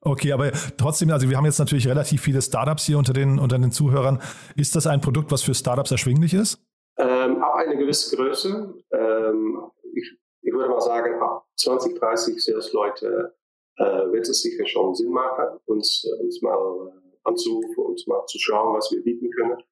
Okay, 0.00 0.30
aber 0.30 0.52
trotzdem, 0.76 1.10
also 1.10 1.28
wir 1.28 1.36
haben 1.36 1.44
jetzt 1.44 1.58
natürlich 1.58 1.88
relativ 1.88 2.22
viele 2.22 2.40
Startups 2.40 2.86
hier 2.86 2.98
unter 2.98 3.12
den, 3.12 3.40
unter 3.40 3.58
den 3.58 3.72
Zuhörern. 3.72 4.22
Ist 4.54 4.76
das 4.76 4.86
ein 4.86 5.00
Produkt, 5.00 5.32
was 5.32 5.42
für 5.42 5.54
Startups 5.54 5.90
erschwinglich 5.90 6.34
ist? 6.34 6.62
Ähm, 6.98 7.42
ab 7.42 7.56
einer 7.56 7.74
gewissen 7.74 8.16
Größe. 8.16 8.74
Ähm, 8.92 9.60
ich, 9.94 10.16
ich, 10.42 10.52
würde 10.52 10.70
mal 10.70 10.80
sagen, 10.80 11.20
ab 11.20 11.47
20, 11.58 11.98
30 11.98 12.44
Sales-Leute 12.44 13.34
äh, 13.76 13.84
wird 13.84 14.28
es 14.28 14.42
sicher 14.42 14.66
schon 14.66 14.94
Sinn 14.94 15.10
machen, 15.10 15.58
uns, 15.66 16.04
uns 16.20 16.42
mal 16.42 16.54
äh, 16.54 17.16
anzurufen 17.24 17.84
und 17.84 18.06
mal 18.06 18.24
zu 18.26 18.38
schauen, 18.38 18.76
was 18.76 18.90
wir 18.90 19.02
bieten 19.02 19.30
können. 19.30 19.62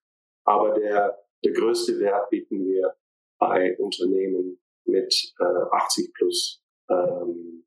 Aber 0.45 0.75
der, 0.75 1.19
der 1.45 1.53
größte 1.53 1.99
Wert 1.99 2.31
bieten 2.31 2.65
wir 2.65 2.95
bei 3.39 3.77
Unternehmen 3.79 4.61
mit 4.85 5.35
äh, 5.41 5.45
80 5.45 6.15
plus 6.15 6.63
ähm, 6.89 7.65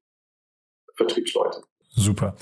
Vertriebsleute. 0.96 1.64
Super. 1.90 2.36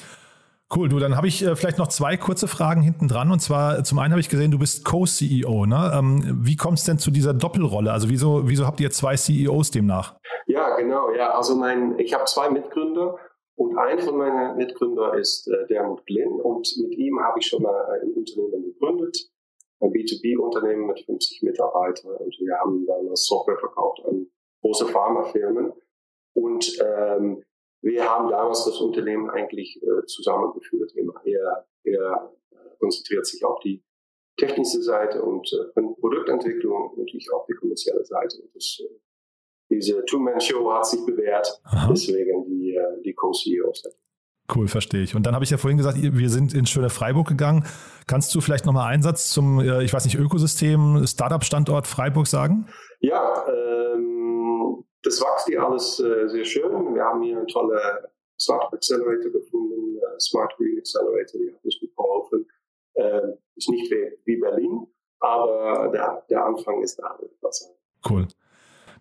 Cool, 0.76 0.90
du, 0.90 1.00
dann 1.00 1.16
habe 1.16 1.28
ich 1.28 1.44
äh, 1.44 1.56
vielleicht 1.56 1.78
noch 1.78 1.88
zwei 1.88 2.18
kurze 2.18 2.48
Fragen 2.48 2.82
hinten 2.82 3.08
dran. 3.08 3.32
Und 3.32 3.40
zwar, 3.40 3.84
zum 3.86 4.00
einen 4.00 4.12
habe 4.12 4.20
ich 4.20 4.28
gesehen, 4.28 4.52
du 4.52 4.60
bist 4.60 4.84
Co-CEO. 4.84 5.66
Ne? 5.66 5.92
Ähm, 5.94 6.40
wie 6.44 6.58
kommt 6.58 6.78
es 6.80 6.84
denn 6.84 7.00
zu 7.00 7.10
dieser 7.10 7.34
Doppelrolle? 7.34 7.92
Also 7.92 8.10
wieso, 8.10 8.50
wieso 8.50 8.66
habt 8.66 8.82
ihr 8.82 8.92
zwei 8.92 9.16
CEOs 9.16 9.72
demnach? 9.72 10.18
Ja, 10.46 10.76
genau. 10.76 11.12
Ja, 11.12 11.32
also 11.32 11.56
mein, 11.56 11.98
ich 12.00 12.14
habe 12.14 12.26
zwei 12.26 12.50
Mitgründer 12.50 13.18
und 13.56 13.78
ein 13.78 14.00
von 14.00 14.18
meinen 14.18 14.58
Mitgründern 14.58 15.18
ist 15.18 15.48
äh, 15.48 15.68
Dermut 15.68 16.06
Glynn 16.06 16.42
und 16.42 16.68
mit 16.82 16.98
ihm 16.98 17.20
habe 17.22 17.40
ich 17.40 17.48
schon 17.48 17.64
mal 17.64 18.00
ein 18.02 18.12
Unternehmen 18.12 18.64
gegründet, 18.66 19.18
ein 19.80 19.92
B2B-Unternehmen 19.92 20.86
mit 20.88 21.00
50 21.00 21.44
Mitarbeitern 21.44 22.12
und 22.12 22.36
wir 22.40 22.58
haben 22.60 22.86
dann 22.86 23.16
Software 23.16 23.58
verkauft 23.58 24.02
an 24.06 24.28
große 24.62 24.88
Pharmafirmen. 24.88 25.72
Und 26.34 26.78
ähm, 26.84 27.44
wir 27.82 28.04
haben 28.04 28.30
damals 28.30 28.66
das 28.66 28.80
Unternehmen 28.80 29.30
eigentlich 29.30 29.82
äh, 29.82 30.06
zusammengeführt. 30.06 30.94
Er, 30.96 31.68
er 31.84 32.32
äh, 32.52 32.56
konzentriert 32.80 33.26
sich 33.26 33.44
auf 33.46 33.60
die 33.60 33.84
technische 34.38 34.82
Seite 34.82 35.22
und 35.22 35.52
äh, 35.54 35.82
Produktentwicklung 36.00 36.92
und 36.92 37.14
ich 37.14 37.32
auf 37.32 37.46
die 37.46 37.54
kommerzielle 37.54 38.04
Seite. 38.06 38.38
Und 38.42 38.56
das, 38.56 38.80
äh, 38.82 39.00
diese 39.70 40.04
Two-Man-Show 40.06 40.72
hat 40.72 40.86
sich 40.86 41.06
bewährt, 41.06 41.60
Aha. 41.66 41.90
deswegen 41.90 42.46
die, 42.46 42.76
äh, 42.76 43.02
die 43.04 43.14
Co-CEOs. 43.14 43.84
Cool, 44.54 44.70
verstehe 44.70 45.04
ich. 45.04 45.14
Und 45.14 45.26
dann 45.26 45.36
habe 45.36 45.44
ich 45.44 45.52
ja 45.52 45.58
vorhin 45.58 45.78
gesagt, 45.78 45.98
wir 46.02 46.30
sind 46.30 46.54
in 46.54 46.66
schöne 46.66 46.90
Freiburg 46.90 47.28
gegangen. 47.28 47.66
Kannst 48.08 48.34
du 48.34 48.40
vielleicht 48.40 48.66
nochmal 48.66 48.94
einen 48.94 49.04
Satz 49.04 49.30
zum, 49.30 49.60
äh, 49.60 49.84
ich 49.84 49.92
weiß 49.92 50.06
nicht, 50.06 50.16
Ökosystem, 50.16 51.06
Startup-Standort 51.06 51.86
Freiburg 51.86 52.28
sagen? 52.28 52.68
Ja, 53.02 53.46
ähm, 53.50 54.17
das 55.08 55.22
wächst 55.22 55.48
hier 55.48 55.64
alles 55.64 56.00
äh, 56.00 56.28
sehr 56.28 56.46
schön. 56.46 56.94
Wir 56.94 57.04
haben 57.04 57.22
hier 57.22 57.38
einen 57.38 57.48
tollen 57.48 57.80
Startup 58.40 58.74
Accelerator 58.74 59.32
gefunden, 59.32 59.98
äh, 59.98 60.20
Smart 60.20 60.56
Green 60.58 60.78
Accelerator, 60.78 61.40
die 61.40 61.54
hat 61.54 61.64
uns 61.64 61.80
gut 61.80 61.96
geholfen. 61.96 62.48
Äh, 62.94 63.22
ist 63.56 63.70
nicht 63.70 63.92
wie, 63.92 64.12
wie 64.26 64.36
Berlin, 64.38 64.88
aber 65.20 65.90
der, 65.94 66.26
der 66.30 66.46
Anfang 66.46 66.82
ist 66.84 66.98
da. 67.00 67.18
Cool. 68.08 68.28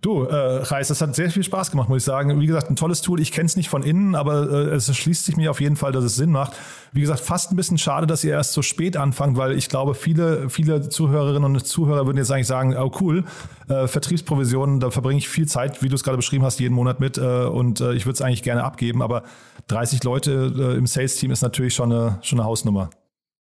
Du, 0.00 0.25
äh, 0.25 0.35
Reis, 0.35 0.88
das 0.88 1.00
hat 1.00 1.15
sehr 1.15 1.31
viel 1.31 1.43
Spaß 1.43 1.71
gemacht, 1.71 1.88
muss 1.88 1.99
ich 1.99 2.05
sagen. 2.05 2.41
Wie 2.41 2.47
gesagt, 2.47 2.71
ein 2.71 2.76
tolles 2.76 3.00
Tool. 3.00 3.21
Ich 3.21 3.33
kenne 3.33 3.47
es 3.47 3.57
nicht 3.57 3.69
von 3.69 3.83
innen, 3.83 4.15
aber 4.15 4.50
äh, 4.50 4.75
es 4.75 4.95
schließt 4.95 5.25
sich 5.25 5.37
mir 5.37 5.50
auf 5.50 5.61
jeden 5.61 5.76
Fall, 5.76 5.93
dass 5.93 6.05
es 6.05 6.17
Sinn 6.17 6.31
macht. 6.31 6.53
Wie 6.93 7.00
gesagt, 7.00 7.21
fast 7.21 7.53
ein 7.53 7.57
bisschen 7.57 7.79
schade, 7.79 8.07
dass 8.07 8.23
ihr 8.23 8.33
erst 8.33 8.53
so 8.53 8.62
spät 8.62 8.97
anfangt, 8.97 9.37
weil 9.37 9.57
ich 9.57 9.69
glaube, 9.69 9.95
viele, 9.95 10.49
viele 10.50 10.88
Zuhörerinnen 10.88 11.45
und 11.45 11.67
Zuhörer 11.67 12.07
würden 12.07 12.19
jetzt 12.19 12.31
eigentlich 12.31 12.47
sagen, 12.47 12.76
oh 12.76 12.91
cool, 13.00 13.25
äh, 13.69 13.87
Vertriebsprovisionen, 13.87 14.81
da 14.81 14.91
verbringe 14.91 15.19
ich 15.19 15.29
viel 15.29 15.49
Zeit, 15.49 15.83
wie 15.83 15.88
du 15.88 15.95
es 15.95 16.05
gerade 16.05 16.17
beschrieben 16.17 16.45
hast, 16.45 16.61
jeden 16.61 16.75
Monat 16.75 17.00
mit 17.00 17.19
äh, 17.19 17.45
und 17.47 17.81
äh, 17.81 17.95
ich 17.95 18.07
würde 18.07 18.15
es 18.15 18.23
eigentlich 18.23 18.43
gerne 18.43 18.65
abgeben, 18.65 19.03
aber 19.03 19.23
30 19.69 20.05
Leute 20.05 20.53
äh, 20.57 20.76
im 20.76 20.87
Sales-Team 20.87 21.31
ist 21.31 21.43
natürlich 21.43 21.75
schon 21.75 21.93
eine, 21.93 22.19
schon 22.23 22.38
eine 22.38 22.47
Hausnummer. 22.47 22.91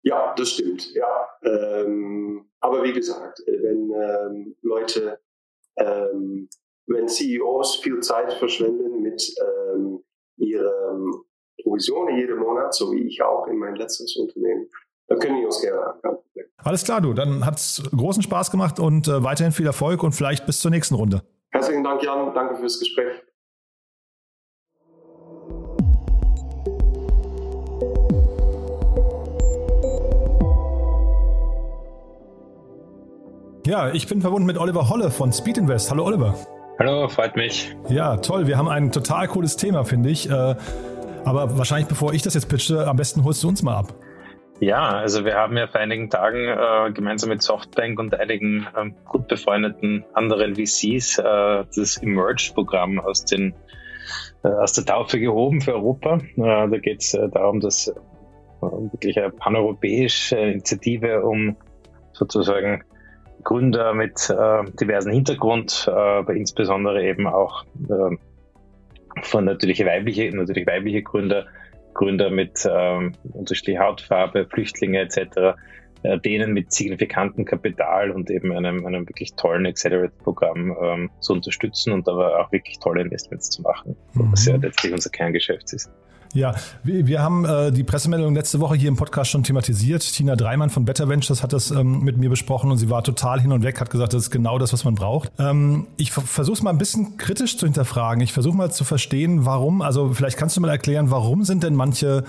Ja, 0.03 0.33
das 0.37 0.51
stimmt, 0.51 0.93
ja. 0.93 1.03
Ähm, 1.43 2.45
aber 2.59 2.83
wie 2.83 2.93
gesagt, 2.93 3.41
äh, 3.45 3.51
wenn 3.61 3.91
ähm, 3.91 4.55
Leute 4.61 5.19
ähm, 5.77 6.49
wenn 6.87 7.07
CEOs 7.07 7.77
viel 7.77 7.99
Zeit 8.01 8.33
verschwenden 8.33 9.01
mit 9.01 9.33
ähm, 9.39 10.03
ihren 10.37 11.05
Provisionen 11.61 12.17
jeden 12.17 12.39
Monat, 12.39 12.73
so 12.73 12.91
wie 12.91 13.07
ich 13.07 13.21
auch 13.21 13.47
in 13.47 13.57
mein 13.57 13.75
letztes 13.75 14.15
Unternehmen, 14.17 14.69
dann 15.07 15.19
können 15.19 15.39
die 15.39 15.45
uns 15.45 15.61
gerne 15.61 15.93
anfangen. 15.93 16.17
Alles 16.57 16.83
klar, 16.83 17.01
du. 17.01 17.13
Dann 17.13 17.45
hat 17.45 17.57
es 17.57 17.83
großen 17.95 18.23
Spaß 18.23 18.51
gemacht 18.51 18.79
und 18.79 19.07
äh, 19.07 19.23
weiterhin 19.23 19.51
viel 19.51 19.65
Erfolg 19.65 20.03
und 20.03 20.13
vielleicht 20.13 20.45
bis 20.45 20.59
zur 20.59 20.71
nächsten 20.71 20.95
Runde. 20.95 21.23
Herzlichen 21.51 21.83
Dank, 21.83 22.01
Jan. 22.03 22.33
Danke 22.33 22.55
fürs 22.55 22.79
Gespräch. 22.79 23.21
Ja, 33.65 33.93
ich 33.93 34.09
bin 34.09 34.19
verbunden 34.19 34.45
mit 34.45 34.57
Oliver 34.57 34.89
Holle 34.89 35.09
von 35.09 35.31
Speed 35.31 35.57
Invest. 35.57 35.89
Hallo 35.89 36.03
Oliver. 36.03 36.35
Hallo, 36.79 37.07
freut 37.07 37.37
mich. 37.37 37.73
Ja, 37.87 38.17
toll. 38.17 38.45
Wir 38.45 38.57
haben 38.57 38.67
ein 38.67 38.91
total 38.91 39.29
cooles 39.29 39.55
Thema, 39.55 39.85
finde 39.85 40.09
ich. 40.09 40.29
Äh, 40.29 40.55
aber 41.23 41.57
wahrscheinlich, 41.57 41.87
bevor 41.87 42.13
ich 42.13 42.21
das 42.21 42.33
jetzt 42.33 42.49
pitche, 42.49 42.85
am 42.85 42.97
besten 42.97 43.23
holst 43.23 43.41
du 43.41 43.47
uns 43.47 43.63
mal 43.63 43.77
ab. 43.77 43.93
Ja, 44.59 44.89
also 44.89 45.23
wir 45.23 45.35
haben 45.35 45.55
ja 45.55 45.67
vor 45.67 45.79
einigen 45.79 46.09
Tagen 46.09 46.45
äh, 46.45 46.91
gemeinsam 46.91 47.29
mit 47.29 47.41
Softbank 47.41 47.99
und 47.99 48.13
einigen 48.19 48.67
äh, 48.75 48.89
gut 49.05 49.29
befreundeten 49.29 50.03
anderen 50.13 50.55
VCs 50.55 51.19
äh, 51.19 51.63
das 51.73 52.03
Emerge-Programm 52.03 52.99
aus, 52.99 53.23
den, 53.23 53.53
äh, 54.43 54.49
aus 54.49 54.73
der 54.73 54.83
Taufe 54.83 55.21
gehoben 55.21 55.61
für 55.61 55.75
Europa. 55.75 56.17
Äh, 56.17 56.69
da 56.69 56.77
geht 56.79 56.99
es 56.99 57.17
darum, 57.31 57.61
dass 57.61 57.93
wirklich 58.59 59.17
eine 59.17 59.29
paneuropäische 59.29 60.37
Initiative 60.37 61.23
um 61.23 61.55
sozusagen 62.11 62.83
Gründer 63.43 63.93
mit 63.93 64.29
äh, 64.29 64.63
diversen 64.79 65.11
Hintergrund, 65.11 65.85
äh, 65.87 65.91
aber 65.91 66.33
insbesondere 66.33 67.03
eben 67.03 67.27
auch 67.27 67.65
äh, 67.89 68.17
von 69.21 69.45
natürlich 69.45 69.85
weibliche, 69.85 70.35
natürlich 70.35 70.65
weibliche 70.65 71.03
Gründer, 71.03 71.45
Gründer 71.93 72.29
mit 72.29 72.67
ähm, 72.69 73.13
unterschiedlicher 73.33 73.83
Hautfarbe, 73.83 74.47
Flüchtlinge 74.49 74.99
etc., 74.99 75.55
äh, 76.03 76.19
denen 76.19 76.53
mit 76.53 76.73
signifikantem 76.73 77.45
Kapital 77.45 78.11
und 78.11 78.29
eben 78.29 78.51
einem, 78.51 78.85
einem 78.85 79.07
wirklich 79.07 79.35
tollen 79.35 79.65
Accelerate-Programm 79.65 80.75
ähm, 80.81 81.09
zu 81.19 81.33
unterstützen 81.33 81.93
und 81.93 82.07
aber 82.09 82.39
auch 82.39 82.51
wirklich 82.51 82.79
tolle 82.79 83.01
Investments 83.01 83.49
zu 83.49 83.61
machen, 83.61 83.95
mhm. 84.13 84.31
was 84.31 84.45
ja 84.45 84.55
letztlich 84.55 84.91
unser 84.91 85.11
Kerngeschäft 85.11 85.71
ist. 85.73 85.91
Ja, 86.33 86.55
wir, 86.83 87.21
haben 87.21 87.45
äh, 87.45 87.71
die 87.71 87.83
Pressemeldung 87.83 88.33
letzte 88.33 88.59
Woche 88.59 88.75
hier 88.75 88.89
im 88.89 88.95
Podcast 88.95 89.29
schon 89.29 89.43
thematisiert. 89.43 90.01
Tina 90.01 90.35
Dreimann 90.35 90.71
von 90.71 90.83
Better 90.83 91.07
Ventures 91.07 91.43
hat 91.43 91.53
das 91.53 91.69
ähm, 91.69 92.03
mit 92.03 92.17
mir 92.17 92.29
besprochen 92.29 92.71
und 92.71 92.77
sie 92.79 92.89
war 92.89 93.03
total 93.03 93.39
hin 93.39 93.51
und 93.51 93.63
weg, 93.63 93.79
hat 93.79 93.91
gesagt, 93.91 94.13
das 94.13 94.23
ist 94.23 94.31
genau 94.31 94.57
das, 94.57 94.73
was 94.73 94.83
man 94.83 94.95
braucht. 94.95 95.31
Ähm, 95.37 95.85
ich 95.97 96.11
versuche 96.11 96.53
es 96.53 96.63
mal 96.63 96.71
ein 96.71 96.79
bisschen 96.79 97.17
kritisch 97.17 97.57
zu 97.57 97.67
hinterfragen. 97.67 98.23
Ich 98.23 98.33
versuche 98.33 98.57
mal 98.57 98.71
zu 98.71 98.83
verstehen, 98.83 99.45
warum. 99.45 99.83
Also 99.83 100.11
vielleicht 100.13 100.37
kannst 100.37 100.57
du 100.57 100.61
mal 100.61 100.69
erklären, 100.69 101.11
warum 101.11 101.43
sind 101.43 101.61
denn 101.61 101.75
manche 101.75 102.23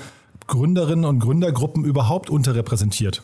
Gründerinnen 0.49 1.06
und 1.06 1.20
Gründergruppen 1.20 1.84
überhaupt 1.84 2.28
unterrepräsentiert? 2.28 3.23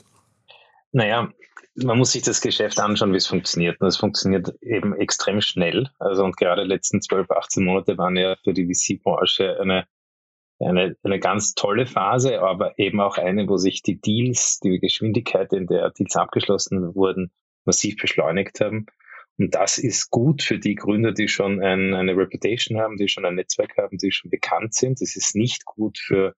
Naja, 0.93 1.29
man 1.75 1.99
muss 1.99 2.13
sich 2.13 2.23
das 2.23 2.41
Geschäft 2.41 2.81
anschauen, 2.81 3.13
wie 3.13 3.19
es 3.19 3.27
funktioniert. 3.27 3.79
Und 3.83 3.87
es 3.87 3.99
funktioniert 3.99 4.55
eben 4.63 4.95
extrem 4.95 5.43
schnell. 5.43 5.91
Also 5.99 6.25
und 6.25 6.39
gerade 6.39 6.63
die 6.63 6.69
letzten 6.69 7.03
12, 7.03 7.31
18 7.31 7.65
Monate 7.67 7.99
waren 7.99 8.17
ja 8.17 8.37
für 8.43 8.55
die 8.55 8.65
VC-Branche 8.65 9.59
eine 9.61 9.85
eine, 10.61 10.97
eine 11.03 11.19
ganz 11.19 11.55
tolle 11.55 11.87
Phase, 11.87 12.41
aber 12.41 12.79
eben 12.79 13.01
auch 13.01 13.17
eine, 13.19 13.49
wo 13.49 13.57
sich 13.57 13.83
die 13.83 14.01
Deals, 14.01 14.61
die 14.61 14.79
Geschwindigkeit, 14.79 15.53
in 15.53 15.67
der 15.67 15.91
Deals 15.91 16.17
abgeschlossen 16.17 16.95
wurden, 16.95 17.33
massiv 17.65 17.97
beschleunigt 17.97 18.61
haben. 18.61 18.87
Und 19.39 19.55
das 19.55 19.79
ist 19.79 20.11
gut 20.11 20.43
für 20.43 20.59
die 20.59 20.75
Gründer, 20.75 21.13
die 21.13 21.29
schon 21.29 21.63
ein, 21.63 21.95
eine 21.95 22.15
Reputation 22.15 22.79
haben, 22.79 22.99
die 22.99 23.09
schon 23.09 23.25
ein 23.25 23.37
Netzwerk 23.37 23.79
haben, 23.79 23.97
die 23.97 24.13
schon 24.13 24.31
bekannt 24.31 24.75
sind. 24.75 25.01
Das 25.01 25.17
ist 25.17 25.35
nicht 25.35 25.65
gut 25.65 25.99
für 25.99 26.35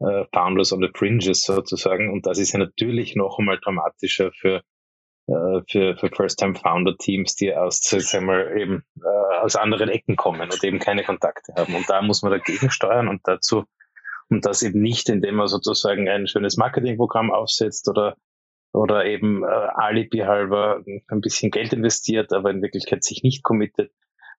äh, 0.00 0.24
Founders 0.32 0.72
on 0.72 0.82
the 0.82 0.90
Fringes 0.92 1.42
sozusagen. 1.42 2.10
Und 2.10 2.26
das 2.26 2.38
ist 2.38 2.52
ja 2.52 2.58
natürlich 2.58 3.14
noch 3.14 3.38
einmal 3.38 3.60
dramatischer 3.60 4.32
für 4.32 4.62
für, 5.68 5.96
für 5.96 6.10
First-Time-Founder-Teams, 6.14 7.36
die 7.36 7.54
aus, 7.54 7.80
sagen 7.82 8.26
wir, 8.26 8.54
eben 8.56 8.84
äh, 9.02 9.38
aus 9.40 9.56
anderen 9.56 9.88
Ecken 9.88 10.16
kommen 10.16 10.42
und 10.50 10.64
eben 10.64 10.78
keine 10.78 11.04
Kontakte 11.04 11.54
haben. 11.56 11.74
Und 11.74 11.88
da 11.88 12.02
muss 12.02 12.22
man 12.22 12.32
dagegen 12.32 12.70
steuern 12.70 13.08
und 13.08 13.20
dazu 13.24 13.64
und 14.28 14.46
das 14.46 14.62
eben 14.62 14.80
nicht, 14.80 15.08
indem 15.08 15.36
man 15.36 15.48
sozusagen 15.48 16.08
ein 16.08 16.28
schönes 16.28 16.56
Marketingprogramm 16.56 17.32
aufsetzt 17.32 17.88
oder 17.88 18.16
oder 18.72 19.04
eben 19.04 19.42
äh, 19.42 19.46
Alibi 19.46 20.18
halber 20.18 20.84
ein 21.08 21.20
bisschen 21.20 21.50
Geld 21.50 21.72
investiert, 21.72 22.32
aber 22.32 22.50
in 22.50 22.62
Wirklichkeit 22.62 23.02
sich 23.02 23.22
nicht 23.22 23.42
committet 23.42 23.92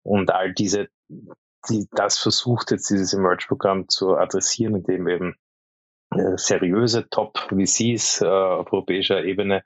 und 0.04 0.32
all 0.32 0.54
diese, 0.54 0.88
die, 1.70 1.88
das 1.92 2.18
versucht 2.18 2.72
jetzt 2.72 2.90
dieses 2.90 3.14
Emerge-Programm 3.14 3.90
zu 3.90 4.16
adressieren, 4.16 4.76
indem 4.76 5.08
eben 5.08 5.36
äh, 6.12 6.38
seriöse 6.38 7.10
Top-VCs 7.10 8.22
äh, 8.22 8.26
auf 8.26 8.72
europäischer 8.72 9.24
Ebene 9.24 9.64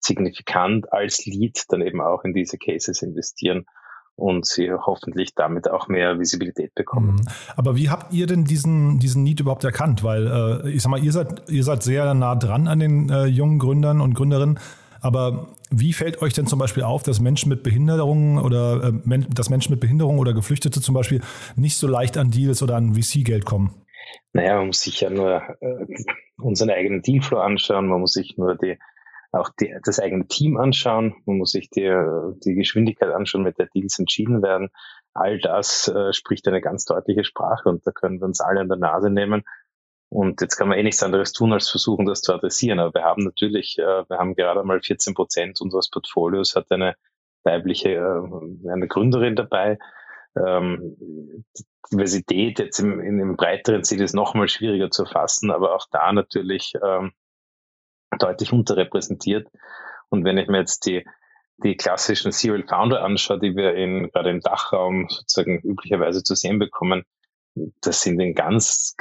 signifikant 0.00 0.92
als 0.92 1.24
Lead 1.26 1.64
dann 1.68 1.80
eben 1.80 2.00
auch 2.00 2.24
in 2.24 2.34
diese 2.34 2.58
Cases 2.58 3.02
investieren 3.02 3.66
und 4.16 4.46
sie 4.46 4.72
hoffentlich 4.72 5.34
damit 5.34 5.70
auch 5.70 5.88
mehr 5.88 6.18
Visibilität 6.18 6.74
bekommen. 6.74 7.16
Mhm. 7.16 7.28
Aber 7.56 7.76
wie 7.76 7.90
habt 7.90 8.12
ihr 8.12 8.26
denn 8.26 8.44
diesen, 8.44 8.98
diesen 8.98 9.22
Need 9.22 9.40
überhaupt 9.40 9.64
erkannt? 9.64 10.02
Weil 10.02 10.26
äh, 10.64 10.70
ich 10.70 10.82
sag 10.82 10.90
mal, 10.90 11.02
ihr 11.02 11.12
seid, 11.12 11.50
ihr 11.50 11.62
seid 11.62 11.82
sehr 11.82 12.14
nah 12.14 12.34
dran 12.34 12.66
an 12.66 12.80
den 12.80 13.10
äh, 13.10 13.26
jungen 13.26 13.58
Gründern 13.58 14.00
und 14.00 14.14
Gründerinnen. 14.14 14.58
Aber 15.02 15.48
wie 15.70 15.92
fällt 15.92 16.22
euch 16.22 16.32
denn 16.32 16.46
zum 16.46 16.58
Beispiel 16.58 16.82
auf, 16.82 17.02
dass 17.02 17.20
Menschen 17.20 17.50
mit 17.50 17.62
Behinderungen 17.62 18.38
oder 18.38 18.92
äh, 19.06 19.18
dass 19.28 19.50
Menschen 19.50 19.72
mit 19.72 19.80
Behinderungen 19.80 20.18
oder 20.18 20.32
Geflüchtete 20.32 20.80
zum 20.80 20.94
Beispiel 20.94 21.20
nicht 21.54 21.76
so 21.76 21.86
leicht 21.86 22.16
an 22.16 22.30
Deals 22.30 22.62
oder 22.62 22.76
an 22.76 22.94
VC-Geld 22.94 23.44
kommen? 23.44 23.74
Naja, 24.32 24.56
man 24.56 24.68
muss 24.68 24.80
sich 24.80 25.00
ja 25.00 25.10
nur 25.10 25.42
äh, 25.60 25.86
unseren 26.38 26.70
eigenen 26.70 27.02
Dealflow 27.02 27.38
anschauen, 27.38 27.88
man 27.88 28.00
muss 28.00 28.12
sich 28.12 28.36
nur 28.38 28.56
die 28.56 28.78
auch 29.36 29.50
die, 29.60 29.74
das 29.84 30.00
eigene 30.00 30.26
Team 30.26 30.56
anschauen, 30.56 31.16
man 31.26 31.38
muss 31.38 31.52
sich 31.52 31.70
die, 31.70 31.90
die 32.44 32.54
Geschwindigkeit 32.54 33.10
anschauen, 33.10 33.42
mit 33.42 33.58
der 33.58 33.66
Deals 33.66 33.98
entschieden 33.98 34.42
werden. 34.42 34.70
All 35.14 35.38
das 35.38 35.88
äh, 35.88 36.12
spricht 36.12 36.46
eine 36.48 36.60
ganz 36.60 36.84
deutliche 36.84 37.24
Sprache 37.24 37.68
und 37.68 37.86
da 37.86 37.92
können 37.92 38.20
wir 38.20 38.26
uns 38.26 38.40
alle 38.40 38.60
an 38.60 38.68
der 38.68 38.78
Nase 38.78 39.10
nehmen. 39.10 39.42
Und 40.08 40.40
jetzt 40.40 40.56
kann 40.56 40.68
man 40.68 40.78
eh 40.78 40.82
nichts 40.82 41.02
anderes 41.02 41.32
tun, 41.32 41.52
als 41.52 41.68
versuchen, 41.68 42.06
das 42.06 42.20
zu 42.22 42.32
adressieren. 42.32 42.78
Aber 42.78 42.94
wir 42.94 43.02
haben 43.02 43.24
natürlich, 43.24 43.78
äh, 43.78 44.04
wir 44.08 44.18
haben 44.18 44.34
gerade 44.34 44.62
mal 44.62 44.80
14 44.80 45.14
Prozent 45.14 45.60
unseres 45.60 45.90
Portfolios 45.90 46.54
hat 46.54 46.70
eine 46.70 46.94
weibliche, 47.42 47.90
äh, 47.90 48.70
eine 48.70 48.88
Gründerin 48.88 49.36
dabei. 49.36 49.78
Ähm, 50.36 51.44
Diversität 51.92 52.58
jetzt 52.58 52.78
im, 52.78 53.00
in, 53.00 53.18
im 53.18 53.36
breiteren 53.36 53.84
Sinn 53.84 54.00
ist 54.00 54.14
noch 54.14 54.34
mal 54.34 54.48
schwieriger 54.48 54.90
zu 54.90 55.04
erfassen, 55.04 55.50
aber 55.50 55.74
auch 55.74 55.86
da 55.90 56.12
natürlich 56.12 56.74
ähm, 56.84 57.12
deutlich 58.18 58.52
unterrepräsentiert. 58.52 59.48
Und 60.08 60.24
wenn 60.24 60.38
ich 60.38 60.48
mir 60.48 60.58
jetzt 60.58 60.86
die, 60.86 61.04
die 61.58 61.76
klassischen 61.76 62.32
Serial 62.32 62.66
Founder 62.66 63.02
anschaue, 63.02 63.38
die 63.38 63.56
wir 63.56 63.74
in, 63.74 64.10
gerade 64.10 64.30
im 64.30 64.40
Dachraum 64.40 65.08
sozusagen 65.08 65.60
üblicherweise 65.60 66.22
zu 66.22 66.34
sehen 66.34 66.58
bekommen, 66.58 67.04
das 67.80 68.02
sind 68.02 68.20
in 68.20 68.34
ganz 68.34 68.96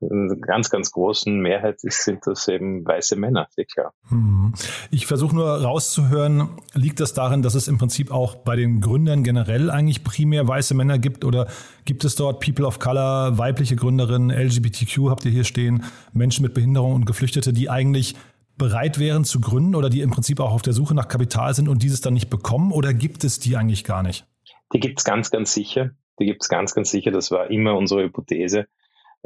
in 0.00 0.40
ganz, 0.40 0.70
ganz 0.70 0.90
großen 0.92 1.38
Mehrheit 1.38 1.80
sind 1.80 2.26
das 2.26 2.48
eben 2.48 2.86
weiße 2.86 3.16
Männer, 3.16 3.48
sehr 3.50 3.64
klar. 3.64 3.92
Mhm. 4.10 4.54
Ich 4.90 5.06
versuche 5.06 5.34
nur 5.34 5.48
rauszuhören, 5.48 6.48
liegt 6.74 7.00
das 7.00 7.14
darin, 7.14 7.42
dass 7.42 7.54
es 7.54 7.68
im 7.68 7.78
Prinzip 7.78 8.10
auch 8.10 8.36
bei 8.36 8.56
den 8.56 8.80
Gründern 8.80 9.22
generell 9.22 9.70
eigentlich 9.70 10.04
primär 10.04 10.46
weiße 10.46 10.74
Männer 10.74 10.98
gibt 10.98 11.24
oder 11.24 11.48
gibt 11.84 12.04
es 12.04 12.14
dort 12.14 12.40
People 12.44 12.66
of 12.66 12.78
Color, 12.78 13.38
weibliche 13.38 13.76
Gründerinnen, 13.76 14.30
LGBTQ 14.30 15.10
habt 15.10 15.24
ihr 15.24 15.30
hier 15.30 15.44
stehen, 15.44 15.84
Menschen 16.12 16.42
mit 16.42 16.54
Behinderung 16.54 16.94
und 16.94 17.06
Geflüchtete, 17.06 17.52
die 17.52 17.70
eigentlich 17.70 18.16
bereit 18.58 18.98
wären 18.98 19.24
zu 19.24 19.40
gründen 19.40 19.74
oder 19.74 19.90
die 19.90 20.00
im 20.00 20.10
Prinzip 20.10 20.40
auch 20.40 20.52
auf 20.52 20.62
der 20.62 20.72
Suche 20.72 20.94
nach 20.94 21.08
Kapital 21.08 21.54
sind 21.54 21.68
und 21.68 21.82
dieses 21.82 22.00
dann 22.00 22.14
nicht 22.14 22.30
bekommen 22.30 22.72
oder 22.72 22.94
gibt 22.94 23.24
es 23.24 23.38
die 23.38 23.56
eigentlich 23.56 23.84
gar 23.84 24.02
nicht? 24.02 24.26
Die 24.72 24.80
gibt 24.80 24.98
es 24.98 25.04
ganz, 25.04 25.30
ganz 25.30 25.52
sicher. 25.52 25.90
Die 26.18 26.24
gibt 26.24 26.42
es 26.42 26.48
ganz, 26.48 26.74
ganz 26.74 26.90
sicher. 26.90 27.10
Das 27.10 27.30
war 27.30 27.50
immer 27.50 27.76
unsere 27.76 28.02
Hypothese 28.02 28.66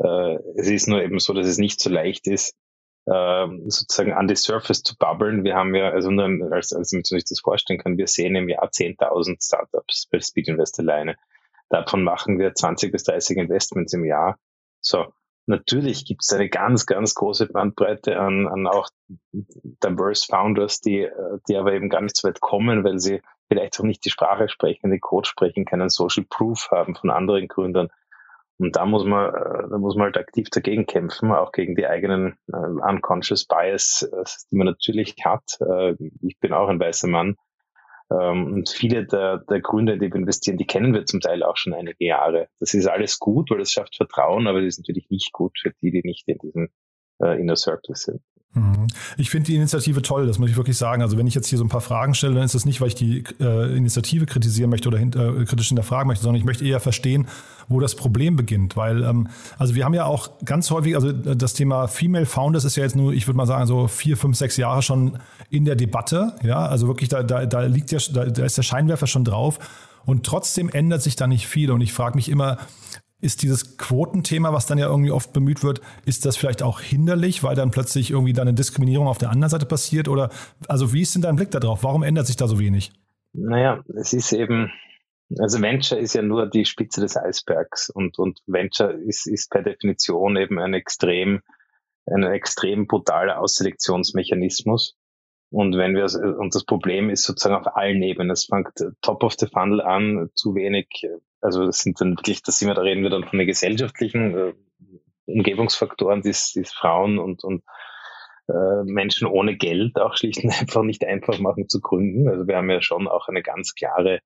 äh, 0.02 0.38
es 0.57 0.69
ist 0.69 0.88
nur 0.88 1.02
eben 1.02 1.19
so, 1.19 1.33
dass 1.33 1.47
es 1.47 1.59
nicht 1.59 1.80
so 1.80 1.90
leicht 1.90 2.26
ist, 2.26 2.54
äh, 3.07 3.47
sozusagen 3.66 4.12
an 4.12 4.28
die 4.28 4.37
Surface 4.37 4.83
zu 4.83 4.97
bubbeln. 4.97 5.45
Wir 5.45 5.54
haben 5.54 5.75
ja, 5.75 5.90
also 5.90 6.11
nur 6.11 6.52
als, 6.52 6.73
als 6.73 6.92
man 6.92 7.04
sich 7.04 7.25
das 7.25 7.40
vorstellen 7.40 7.78
kann, 7.78 7.99
wir 7.99 8.07
sehen 8.07 8.35
im 8.35 8.49
Jahr 8.49 8.69
10.000 8.69 9.45
Startups 9.45 10.07
bei 10.11 10.21
Speed 10.21 10.49
Invest 10.49 10.78
alleine. 10.78 11.16
Davon 11.69 12.02
machen 12.02 12.38
wir 12.38 12.54
20 12.54 12.92
bis 12.92 13.04
30 13.04 13.37
Investments 13.37 13.92
im 13.92 14.04
Jahr. 14.04 14.38
So, 14.80 15.12
natürlich 15.47 16.04
gibt 16.04 16.23
es 16.23 16.33
eine 16.33 16.49
ganz, 16.49 16.87
ganz 16.87 17.14
große 17.14 17.47
Bandbreite 17.47 18.19
an, 18.19 18.49
an 18.49 18.66
auch 18.66 18.88
diverse 19.33 20.26
Founders, 20.26 20.80
die, 20.80 21.09
die 21.49 21.57
aber 21.57 21.75
eben 21.75 21.88
gar 21.88 22.00
nicht 22.00 22.16
so 22.16 22.26
weit 22.26 22.40
kommen, 22.40 22.85
weil 22.85 22.99
sie 22.99 23.21
vielleicht 23.49 23.78
auch 23.78 23.85
nicht 23.85 24.04
die 24.04 24.11
Sprache 24.11 24.49
sprechen, 24.49 24.90
den 24.90 25.00
Code 25.00 25.28
sprechen, 25.28 25.64
keinen 25.64 25.90
Social 25.90 26.25
Proof 26.28 26.69
haben 26.71 26.95
von 26.95 27.11
anderen 27.11 27.47
Gründern. 27.49 27.88
Und 28.61 28.76
da 28.76 28.85
muss 28.85 29.05
man, 29.05 29.35
äh, 29.35 29.69
da 29.71 29.79
muss 29.79 29.97
man 29.97 30.07
halt 30.07 30.19
aktiv 30.19 30.49
dagegen 30.50 30.87
kämpfen, 30.87 31.33
auch 31.33 31.50
gegen 31.50 31.75
die 31.75 31.87
eigenen 31.87 32.37
äh, 32.52 32.57
unconscious 32.57 33.47
bias, 33.47 34.02
äh, 34.02 34.25
die 34.50 34.57
man 34.57 34.67
natürlich 34.67 35.17
hat. 35.25 35.59
Äh, 35.61 35.95
ich 36.21 36.38
bin 36.40 36.52
auch 36.52 36.69
ein 36.69 36.79
weißer 36.79 37.09
Mann. 37.09 37.37
Ähm, 38.12 38.52
und 38.52 38.69
viele 38.69 39.07
der, 39.07 39.38
der 39.38 39.61
Gründer, 39.61 39.97
die 39.97 40.12
wir 40.12 40.17
investieren, 40.17 40.59
die 40.59 40.67
kennen 40.67 40.93
wir 40.93 41.07
zum 41.07 41.21
Teil 41.21 41.43
auch 41.43 41.57
schon 41.57 41.73
einige 41.73 42.05
Jahre. 42.05 42.49
Das 42.59 42.75
ist 42.75 42.87
alles 42.87 43.19
gut, 43.19 43.50
weil 43.50 43.59
das 43.59 43.71
schafft 43.71 43.97
Vertrauen, 43.97 44.47
aber 44.47 44.61
das 44.61 44.75
ist 44.75 44.79
natürlich 44.81 45.09
nicht 45.09 45.33
gut 45.33 45.59
für 45.59 45.73
die, 45.81 45.90
die 45.90 46.02
nicht 46.05 46.29
in 46.29 46.38
diesem 46.38 46.69
äh, 47.23 47.40
Inner 47.40 47.57
Circle 47.57 47.95
sind. 47.95 48.21
Mhm. 48.52 48.88
Ich 49.16 49.30
finde 49.30 49.47
die 49.47 49.54
Initiative 49.54 50.02
toll, 50.02 50.26
das 50.26 50.40
muss 50.40 50.50
ich 50.50 50.57
wirklich 50.57 50.76
sagen. 50.76 51.02
Also 51.02 51.16
wenn 51.16 51.26
ich 51.26 51.35
jetzt 51.35 51.47
hier 51.47 51.59
so 51.59 51.64
ein 51.64 51.69
paar 51.69 51.80
Fragen 51.80 52.14
stelle, 52.14 52.35
dann 52.35 52.42
ist 52.42 52.54
das 52.54 52.64
nicht, 52.64 52.80
weil 52.80 52.88
ich 52.88 52.97
die 52.97 53.23
äh, 53.38 53.76
Initiative 53.76 54.26
kritisieren 54.26 54.71
möchte 54.71 54.88
oder 54.88 54.99
hinter, 54.99 55.40
äh, 55.40 55.45
kritisch 55.45 55.69
hinterfragen 55.69 56.09
möchte, 56.09 56.25
sondern 56.25 56.40
ich 56.40 56.45
möchte 56.45 56.64
eher 56.64 56.80
verstehen, 56.80 57.28
wo 57.69 57.78
das 57.78 57.95
Problem 57.95 58.35
beginnt. 58.35 58.76
Weil, 58.76 59.04
ähm, 59.04 59.28
also 59.57 59.76
wir 59.76 59.85
haben 59.85 59.95
ja 59.95 60.04
auch 60.04 60.33
ganz 60.45 60.69
häufig, 60.73 60.97
also 60.97 61.11
äh, 61.11 61.37
das 61.37 61.54
Thema 61.54 61.87
Female 61.87 62.26
Founders 62.26 62.64
ist 62.64 62.75
ja 62.75 62.83
jetzt 62.83 62.97
nur, 62.97 63.12
ich 63.12 63.28
würde 63.28 63.37
mal 63.37 63.47
sagen, 63.47 63.66
so 63.66 63.87
vier, 63.87 64.16
fünf, 64.16 64.37
sechs 64.37 64.57
Jahre 64.57 64.83
schon 64.83 65.18
in 65.48 65.64
der 65.64 65.77
Debatte. 65.77 66.35
Ja, 66.42 66.66
also 66.66 66.88
wirklich, 66.88 67.09
da, 67.09 67.22
da, 67.22 67.46
da 67.46 67.61
liegt 67.62 67.92
ja, 67.92 68.01
da, 68.12 68.24
da 68.24 68.44
ist 68.44 68.59
der 68.59 68.62
Scheinwerfer 68.62 69.07
schon 69.07 69.24
drauf. 69.24 69.61
Und 70.07 70.27
trotzdem 70.27 70.68
ändert 70.70 71.03
sich 71.03 71.14
da 71.14 71.29
nicht 71.29 71.46
viel. 71.46 71.70
Und 71.70 71.83
ich 71.83 71.92
frage 71.92 72.16
mich 72.16 72.29
immer, 72.29 72.59
ist 73.20 73.42
dieses 73.42 73.76
Quotenthema, 73.76 74.52
was 74.52 74.66
dann 74.66 74.78
ja 74.78 74.87
irgendwie 74.87 75.11
oft 75.11 75.33
bemüht 75.33 75.62
wird, 75.62 75.80
ist 76.06 76.24
das 76.24 76.37
vielleicht 76.37 76.62
auch 76.62 76.80
hinderlich, 76.80 77.42
weil 77.42 77.54
dann 77.54 77.70
plötzlich 77.70 78.11
irgendwie 78.11 78.33
da 78.33 78.42
eine 78.42 78.54
Diskriminierung 78.54 79.09
auf 79.09 79.18
der 79.18 79.30
anderen 79.30 79.50
Seite 79.50 79.66
passiert? 79.66 80.09
Oder 80.09 80.30
also 80.68 80.92
wie 80.92 81.02
ist 81.02 81.14
denn 81.14 81.22
dein 81.22 81.37
Blick 81.37 81.50
darauf? 81.50 81.85
Warum 81.85 82.02
ändert 82.02 82.26
sich 82.26 82.37
da 82.37 82.46
so 82.46 82.59
wenig? 82.59 82.92
Naja, 83.33 83.85
es 84.00 84.12
ist 84.12 84.33
eben, 84.33 84.72
also 85.38 85.61
Venture 85.61 85.98
ist 85.98 86.14
ja 86.14 86.22
nur 86.22 86.46
die 86.48 86.64
Spitze 86.64 87.00
des 87.00 87.16
Eisbergs 87.16 87.90
und, 87.90 88.18
und 88.18 88.40
Venture 88.46 88.92
ist, 88.92 89.26
ist 89.26 89.50
per 89.50 89.62
Definition 89.62 90.37
eben 90.37 90.59
ein 90.59 90.74
extrem, 90.74 91.42
ein 92.06 92.24
extrem 92.24 92.87
brutaler 92.87 93.40
Ausselektionsmechanismus. 93.40 94.96
Und 95.50 95.76
wenn 95.76 95.96
wir, 95.96 96.04
und 96.38 96.54
das 96.54 96.64
Problem 96.64 97.10
ist 97.10 97.24
sozusagen 97.24 97.56
auf 97.56 97.76
allen 97.76 98.02
Ebenen. 98.02 98.30
Es 98.30 98.44
fängt 98.44 98.72
top 99.02 99.24
of 99.24 99.34
the 99.38 99.46
funnel 99.46 99.80
an, 99.80 100.30
zu 100.34 100.54
wenig, 100.54 101.08
also 101.40 101.66
das 101.66 101.78
sind 101.78 102.00
dann 102.00 102.16
wirklich, 102.16 102.42
da 102.42 102.52
sind 102.52 102.68
wir, 102.68 102.74
da 102.74 102.82
reden 102.82 103.02
wir 103.02 103.10
dann 103.10 103.24
von 103.24 103.38
den 103.38 103.48
gesellschaftlichen 103.48 104.36
äh, 104.36 104.54
Umgebungsfaktoren, 105.26 106.22
die 106.22 106.30
es 106.30 106.54
Frauen 106.72 107.18
und, 107.18 107.42
und 107.42 107.64
äh, 108.48 108.84
Menschen 108.84 109.26
ohne 109.26 109.56
Geld 109.56 109.98
auch 109.98 110.16
schlicht 110.16 110.44
und 110.44 110.50
einfach 110.60 110.82
nicht 110.82 111.04
einfach 111.04 111.38
machen 111.40 111.68
zu 111.68 111.80
gründen. 111.80 112.28
Also 112.28 112.46
wir 112.46 112.56
haben 112.56 112.70
ja 112.70 112.80
schon 112.80 113.08
auch 113.08 113.28
eine 113.28 113.42
ganz 113.42 113.74
klare 113.74 114.20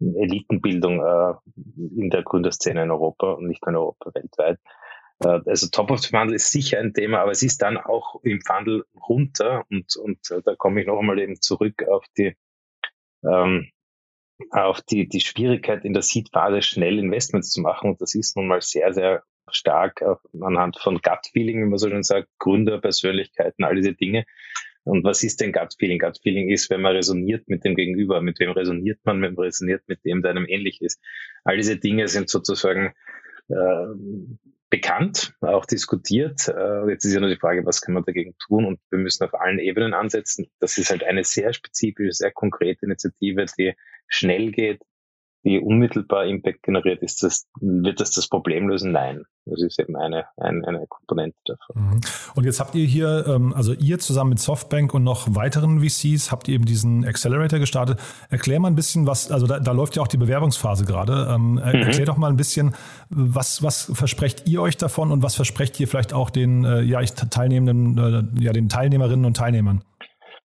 Elitenbildung 0.00 1.02
äh, 1.02 1.34
in 1.76 2.10
der 2.10 2.22
Gründerszene 2.22 2.84
in 2.84 2.90
Europa 2.90 3.32
und 3.32 3.48
nicht 3.48 3.62
nur 3.62 3.70
in 3.70 3.76
Europa, 3.76 4.10
weltweit. 4.14 4.58
Äh, 5.20 5.40
also 5.46 5.68
Top 5.70 5.90
of 5.90 6.00
the 6.00 6.08
Funnel 6.08 6.34
ist 6.34 6.50
sicher 6.50 6.78
ein 6.78 6.94
Thema, 6.94 7.20
aber 7.20 7.32
es 7.32 7.42
ist 7.42 7.62
dann 7.62 7.76
auch 7.76 8.20
im 8.22 8.40
Funnel 8.40 8.84
runter 9.08 9.64
und, 9.70 9.96
und 9.96 10.30
äh, 10.30 10.42
da 10.44 10.54
komme 10.56 10.80
ich 10.80 10.86
noch 10.86 10.98
einmal 10.98 11.18
eben 11.18 11.40
zurück 11.40 11.84
auf 11.88 12.04
die, 12.16 12.36
ähm, 13.24 13.70
auf 14.50 14.80
die, 14.82 15.08
die 15.08 15.20
Schwierigkeit 15.20 15.84
in 15.84 15.92
der 15.92 16.02
Seed-Phase 16.02 16.62
schnell 16.62 16.98
Investments 16.98 17.50
zu 17.50 17.60
machen 17.60 17.90
und 17.90 18.00
das 18.00 18.14
ist 18.14 18.36
nun 18.36 18.46
mal 18.46 18.60
sehr, 18.60 18.92
sehr 18.92 19.22
stark 19.50 20.02
anhand 20.40 20.78
von 20.78 20.98
Gut-Feeling, 20.98 21.62
wie 21.62 21.68
man 21.68 21.78
so 21.78 21.88
schön 21.88 22.02
sagt, 22.02 22.28
Gründerpersönlichkeiten, 22.38 23.64
all 23.64 23.76
diese 23.76 23.94
Dinge. 23.94 24.24
Und 24.84 25.04
was 25.04 25.22
ist 25.22 25.40
denn 25.40 25.52
Gut-Feeling? 25.52 25.98
Gut-Feeling 25.98 26.50
ist, 26.50 26.70
wenn 26.70 26.82
man 26.82 26.94
resoniert 26.94 27.48
mit 27.48 27.64
dem 27.64 27.74
Gegenüber. 27.74 28.20
Mit 28.20 28.38
wem 28.40 28.50
resoniert 28.52 28.98
man? 29.04 29.20
Man 29.20 29.36
resoniert 29.36 29.82
mit 29.86 30.04
dem, 30.04 30.22
der 30.22 30.30
einem 30.30 30.46
ähnlich 30.46 30.80
ist. 30.80 31.00
All 31.44 31.56
diese 31.56 31.76
Dinge 31.76 32.08
sind 32.08 32.30
sozusagen 32.30 32.92
äh, 33.48 33.86
bekannt, 34.70 35.34
auch 35.40 35.64
diskutiert. 35.64 36.48
Äh, 36.48 36.90
jetzt 36.90 37.04
ist 37.04 37.14
ja 37.14 37.20
nur 37.20 37.30
die 37.30 37.38
Frage, 37.38 37.64
was 37.64 37.80
kann 37.80 37.94
man 37.94 38.04
dagegen 38.04 38.36
tun? 38.38 38.64
Und 38.64 38.80
wir 38.90 38.98
müssen 38.98 39.24
auf 39.24 39.34
allen 39.34 39.58
Ebenen 39.58 39.94
ansetzen. 39.94 40.50
Das 40.60 40.76
ist 40.78 40.90
halt 40.90 41.04
eine 41.04 41.24
sehr 41.24 41.52
spezifische, 41.52 42.12
sehr 42.12 42.32
konkrete 42.32 42.84
Initiative, 42.84 43.46
die 43.58 43.74
schnell 44.08 44.50
geht, 44.50 44.82
die 45.44 45.60
unmittelbar 45.60 46.26
Impact 46.26 46.62
generiert, 46.62 47.02
ist 47.02 47.22
das, 47.22 47.46
wird 47.60 48.00
das 48.00 48.10
das 48.10 48.28
Problem 48.28 48.68
lösen? 48.68 48.92
Nein. 48.92 49.24
Das 49.50 49.62
ist 49.62 49.78
eben 49.80 49.96
eine, 49.96 50.26
eine, 50.36 50.66
eine 50.66 50.86
Komponente 50.88 51.38
davon. 51.46 51.82
Mhm. 51.82 52.00
Und 52.34 52.44
jetzt 52.44 52.60
habt 52.60 52.74
ihr 52.74 52.84
hier, 52.84 53.24
ähm, 53.26 53.54
also 53.54 53.72
ihr 53.72 53.98
zusammen 53.98 54.30
mit 54.30 54.40
Softbank 54.40 54.92
und 54.94 55.04
noch 55.04 55.34
weiteren 55.34 55.80
VCs, 55.80 56.30
habt 56.30 56.48
ihr 56.48 56.54
eben 56.54 56.64
diesen 56.64 57.04
Accelerator 57.04 57.58
gestartet. 57.58 57.98
Erklär 58.30 58.60
mal 58.60 58.68
ein 58.68 58.74
bisschen, 58.74 59.06
was, 59.06 59.30
also 59.30 59.46
da, 59.46 59.58
da 59.58 59.72
läuft 59.72 59.96
ja 59.96 60.02
auch 60.02 60.08
die 60.08 60.16
Bewerbungsphase 60.16 60.84
gerade. 60.84 61.28
Ähm, 61.30 61.52
mhm. 61.52 61.58
Erklär 61.58 62.06
doch 62.06 62.16
mal 62.16 62.30
ein 62.30 62.36
bisschen, 62.36 62.74
was, 63.08 63.62
was 63.62 63.90
versprecht 63.94 64.48
ihr 64.48 64.60
euch 64.60 64.76
davon 64.76 65.10
und 65.10 65.22
was 65.22 65.34
versprecht 65.34 65.78
ihr 65.80 65.88
vielleicht 65.88 66.12
auch 66.12 66.30
den 66.30 66.64
äh, 66.64 66.82
ja, 66.82 67.00
teilnehmenden, 67.02 68.36
äh, 68.38 68.44
ja, 68.44 68.52
den 68.52 68.68
Teilnehmerinnen 68.68 69.24
und 69.24 69.36
Teilnehmern? 69.36 69.82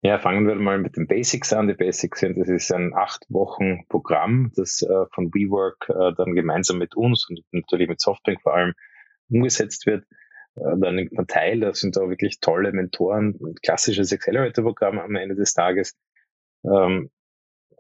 Ja, 0.08 0.20
fangen 0.20 0.48
wir 0.48 0.56
mal 0.56 0.78
mit 0.78 0.96
den 0.96 1.06
Basics 1.06 1.52
an. 1.52 1.68
Die 1.68 1.74
Basics 1.74 2.22
sind, 2.22 2.38
das 2.40 2.48
ist 2.48 2.72
ein 2.72 2.94
acht 2.94 3.26
Wochen 3.28 3.86
Programm, 3.90 4.54
das 4.56 4.82
äh, 4.82 5.06
von 5.14 5.34
WeWork 5.34 5.90
äh, 5.90 6.14
dann 6.16 6.34
gemeinsam 6.34 6.78
mit 6.78 6.96
uns 6.96 7.28
und 7.30 7.44
natürlich 7.52 7.90
mit 7.90 8.00
Softbank 8.00 8.42
vor 8.42 8.56
allem 8.56 8.74
umgesetzt 9.30 9.86
wird. 9.86 10.06
Äh, 10.56 10.78
da 10.78 10.94
nimmt 10.94 11.12
man 11.12 11.28
teil, 11.28 11.60
da 11.60 11.74
sind 11.74 11.98
da 11.98 12.08
wirklich 12.08 12.40
tolle 12.40 12.72
Mentoren, 12.72 13.38
klassisches 13.62 14.14
Accelerator-Programm 14.14 14.98
am 14.98 15.14
Ende 15.18 15.36
des 15.36 15.54
Tages. 15.54 15.98
Ähm, 16.64 17.12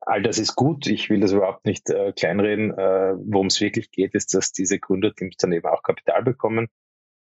all 0.02 0.22
das 0.22 0.38
ist 0.38 0.58
gut. 0.58 0.86
Ich 0.88 1.10
will 1.10 1.22
das 1.22 1.32
überhaupt 1.32 1.66
nicht 1.66 1.90
äh, 1.90 2.12
kleinreden. 2.12 2.78
Äh, 2.78 3.14
Worum 3.20 3.48
es 3.48 3.62
wirklich 3.62 3.90
geht, 3.90 4.16
ist, 4.16 4.34
dass 4.34 4.52
diese 4.52 4.80
Gründerteams 4.80 5.38
dann 5.38 5.54
eben 5.54 5.68
auch 5.68 5.82
Kapital 5.82 6.24
bekommen. 6.24 6.68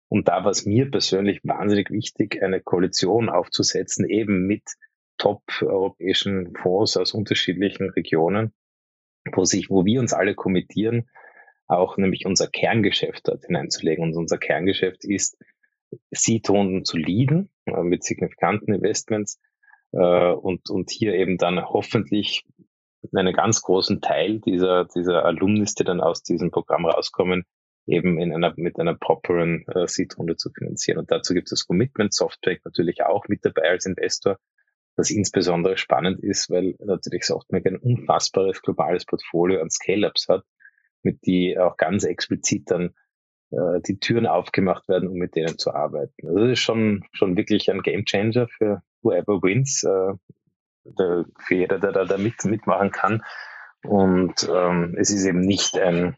Und 0.10 0.28
da 0.28 0.44
war 0.44 0.52
es 0.52 0.68
mir 0.68 0.92
persönlich 0.92 1.40
wahnsinnig 1.44 1.90
wichtig, 1.90 2.44
eine 2.44 2.62
Koalition 2.62 3.30
aufzusetzen, 3.30 4.08
eben 4.08 4.46
mit 4.46 4.62
top-europäischen 5.22 6.56
Fonds 6.56 6.98
aus 6.98 7.14
unterschiedlichen 7.14 7.92
Regionen, 7.92 8.54
wo 9.32 9.46
sich, 9.46 9.70
wo 9.70 9.86
wir 9.86 10.00
uns 10.00 10.14
alle 10.14 10.34
kommittieren, 10.34 11.10
auch 11.68 11.96
nämlich 11.98 12.26
unser 12.26 12.48
Kerngeschäft 12.48 13.28
dort 13.28 13.46
hineinzulegen. 13.46 14.04
Und 14.04 14.18
unser 14.18 14.40
Kerngeschäft 14.40 15.06
ist, 15.06 15.38
Seed-Runden 16.10 16.86
zu 16.86 16.98
leaden 16.98 17.52
äh, 17.66 17.84
mit 17.84 18.04
signifikanten 18.04 18.74
Investments 18.74 19.40
äh, 19.92 20.32
und, 20.32 20.70
und 20.72 20.90
hier 20.90 21.14
eben 21.14 21.38
dann 21.38 21.64
hoffentlich 21.64 22.44
einen 23.14 23.34
ganz 23.34 23.62
großen 23.62 24.02
Teil 24.02 24.40
dieser, 24.40 24.86
dieser 24.86 25.24
Alumnis, 25.26 25.76
die 25.76 25.84
dann 25.84 26.02
aus 26.02 26.24
diesem 26.24 26.50
Programm 26.50 26.86
rauskommen, 26.86 27.44
eben 27.86 28.20
in 28.20 28.34
einer, 28.34 28.54
mit 28.56 28.80
einer 28.80 28.96
properen 28.96 29.68
äh, 29.68 29.88
Seed-Runde 29.88 30.36
zu 30.36 30.50
finanzieren. 30.50 30.98
Und 30.98 31.12
dazu 31.12 31.36
gibt 31.36 31.48
es 31.48 31.60
das 31.60 31.68
Commitment 31.68 32.14
Softbank 32.14 32.62
natürlich 32.66 33.04
auch 33.04 33.28
mit 33.28 33.46
dabei 33.46 33.70
als 33.70 33.86
Investor, 33.86 34.38
was 35.02 35.10
insbesondere 35.10 35.78
spannend 35.78 36.24
ist, 36.24 36.52
weil 36.52 36.76
natürlich 36.80 37.26
Softbank 37.26 37.66
ein 37.66 37.78
unfassbares 37.78 38.62
globales 38.62 39.06
Portfolio 39.06 39.60
an 39.60 39.72
Scale-Ups 39.72 40.28
hat, 40.30 40.44
mit 41.02 41.26
die 41.26 41.58
auch 41.58 41.76
ganz 41.76 42.04
explizit 42.04 42.70
dann 42.70 42.94
äh, 43.50 43.82
die 43.88 44.00
Türen 44.00 44.28
aufgemacht 44.28 44.88
werden, 44.88 45.10
um 45.10 45.16
mit 45.18 45.36
denen 45.36 45.58
zu 45.58 45.74
arbeiten. 45.74 46.28
Also 46.28 46.40
das 46.40 46.52
ist 46.52 46.60
schon, 46.60 47.04
schon 47.14 47.36
wirklich 47.36 47.72
ein 47.72 47.82
Gamechanger 47.82 48.48
für 48.48 48.84
whoever 49.02 49.42
wins, 49.42 49.84
äh, 49.84 50.14
der, 50.84 51.26
für 51.40 51.56
jeder, 51.56 51.80
der 51.80 51.94
da, 51.94 52.06
da 52.06 52.18
mit, 52.20 52.46
mitmachen 52.46 52.92
kann. 52.92 53.24
Und 53.84 54.48
ähm, 54.54 54.96
es 55.00 55.10
ist 55.10 55.26
eben 55.26 55.42
nicht 55.42 55.80
ein, 55.80 56.16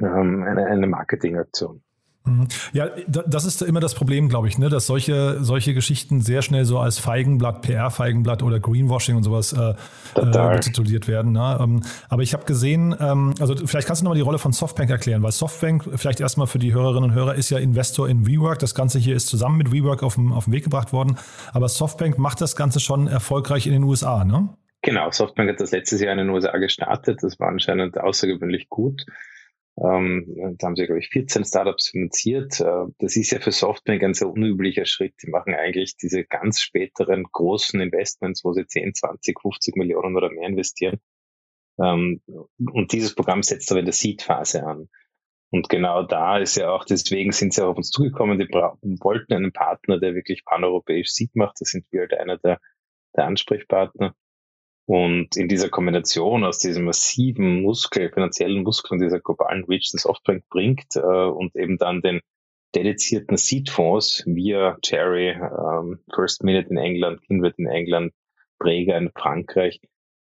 ähm, 0.00 0.42
eine, 0.42 0.66
eine 0.66 0.88
Marketingaktion. 0.88 1.84
Mhm. 2.26 2.48
Ja, 2.72 2.88
das 3.06 3.44
ist 3.44 3.60
immer 3.60 3.80
das 3.80 3.94
Problem, 3.94 4.30
glaube 4.30 4.48
ich, 4.48 4.56
ne? 4.56 4.70
dass 4.70 4.86
solche, 4.86 5.44
solche 5.44 5.74
Geschichten 5.74 6.22
sehr 6.22 6.40
schnell 6.40 6.64
so 6.64 6.78
als 6.78 6.98
Feigenblatt, 6.98 7.60
PR-Feigenblatt 7.60 8.42
oder 8.42 8.60
Greenwashing 8.60 9.16
und 9.16 9.24
sowas 9.24 9.52
äh, 9.52 9.74
äh, 10.18 10.60
tituliert 10.60 11.06
werden. 11.06 11.32
Ne? 11.32 11.58
Ähm, 11.60 11.82
aber 12.08 12.22
ich 12.22 12.32
habe 12.32 12.46
gesehen, 12.46 12.96
ähm, 12.98 13.34
also 13.40 13.54
vielleicht 13.66 13.86
kannst 13.86 14.00
du 14.00 14.04
nochmal 14.04 14.16
die 14.16 14.22
Rolle 14.22 14.38
von 14.38 14.52
Softbank 14.52 14.88
erklären, 14.88 15.22
weil 15.22 15.32
Softbank 15.32 15.84
vielleicht 15.96 16.20
erstmal 16.20 16.46
für 16.46 16.58
die 16.58 16.72
Hörerinnen 16.72 17.10
und 17.10 17.14
Hörer 17.14 17.34
ist 17.34 17.50
ja 17.50 17.58
Investor 17.58 18.08
in 18.08 18.26
WeWork. 18.26 18.58
Das 18.58 18.74
Ganze 18.74 18.98
hier 18.98 19.14
ist 19.14 19.26
zusammen 19.26 19.58
mit 19.58 19.70
WeWork 19.70 20.02
auf 20.02 20.14
den, 20.14 20.32
auf 20.32 20.44
den 20.44 20.54
Weg 20.54 20.64
gebracht 20.64 20.94
worden. 20.94 21.18
Aber 21.52 21.68
Softbank 21.68 22.16
macht 22.18 22.40
das 22.40 22.56
Ganze 22.56 22.80
schon 22.80 23.06
erfolgreich 23.06 23.66
in 23.66 23.72
den 23.74 23.84
USA, 23.84 24.24
ne? 24.24 24.48
Genau, 24.80 25.10
Softbank 25.10 25.50
hat 25.50 25.60
das 25.60 25.72
letztes 25.72 26.00
Jahr 26.00 26.12
in 26.12 26.18
den 26.18 26.30
USA 26.30 26.56
gestartet. 26.58 27.22
Das 27.22 27.38
war 27.40 27.48
anscheinend 27.48 27.98
außergewöhnlich 27.98 28.68
gut. 28.68 29.06
Ähm, 29.76 30.56
da 30.58 30.68
haben 30.68 30.76
sie, 30.76 30.86
glaube 30.86 31.00
ich, 31.00 31.08
14 31.08 31.44
Startups 31.44 31.88
finanziert. 31.88 32.60
Äh, 32.60 32.86
das 32.98 33.16
ist 33.16 33.32
ja 33.32 33.40
für 33.40 33.50
Softbank 33.50 34.02
ein 34.04 34.14
sehr 34.14 34.28
unüblicher 34.28 34.86
Schritt. 34.86 35.14
Die 35.22 35.30
machen 35.30 35.54
eigentlich 35.54 35.96
diese 35.96 36.24
ganz 36.24 36.60
späteren 36.60 37.24
großen 37.24 37.80
Investments, 37.80 38.44
wo 38.44 38.52
sie 38.52 38.66
10, 38.66 38.94
20, 38.94 39.40
50 39.40 39.76
Millionen 39.76 40.16
oder 40.16 40.30
mehr 40.30 40.48
investieren. 40.48 41.00
Ähm, 41.80 42.22
und 42.26 42.92
dieses 42.92 43.14
Programm 43.16 43.42
setzt 43.42 43.70
aber 43.72 43.80
in 43.80 43.86
der 43.86 43.94
Seed-Phase 43.94 44.64
an. 44.64 44.88
Und 45.50 45.68
genau 45.68 46.02
da 46.02 46.38
ist 46.38 46.56
ja 46.56 46.70
auch, 46.70 46.84
deswegen 46.84 47.32
sind 47.32 47.54
sie 47.54 47.64
auch 47.64 47.70
auf 47.70 47.76
uns 47.76 47.90
zugekommen, 47.90 48.38
die 48.38 48.48
wollten 48.48 49.34
einen 49.34 49.52
Partner, 49.52 50.00
der 50.00 50.14
wirklich 50.14 50.44
paneuropäisch 50.44 51.10
Seed 51.10 51.34
macht. 51.36 51.60
Da 51.60 51.64
sind 51.64 51.86
wir 51.90 52.02
halt 52.02 52.14
einer 52.14 52.38
der, 52.38 52.60
der 53.16 53.26
Ansprechpartner. 53.26 54.14
Und 54.86 55.36
in 55.36 55.48
dieser 55.48 55.70
Kombination 55.70 56.44
aus 56.44 56.58
diesem 56.58 56.84
massiven 56.84 57.62
Muskel, 57.62 58.12
finanziellen 58.12 58.62
Muskel 58.62 58.92
und 58.92 59.00
dieser 59.00 59.20
globalen 59.20 59.64
Reach, 59.64 59.90
den 59.90 59.98
Softbank 59.98 60.44
bringt 60.50 60.96
äh, 60.96 61.00
und 61.00 61.56
eben 61.56 61.78
dann 61.78 62.02
den 62.02 62.20
dedizierten 62.74 63.36
Seed-Fonds 63.36 64.24
via 64.26 64.76
Cherry, 64.82 65.30
ähm, 65.30 66.00
First 66.12 66.44
Minute 66.44 66.68
in 66.68 66.76
England, 66.76 67.22
Kindred 67.22 67.54
in 67.58 67.66
England, 67.66 68.12
Präger 68.58 68.98
in 68.98 69.10
Frankreich, 69.16 69.80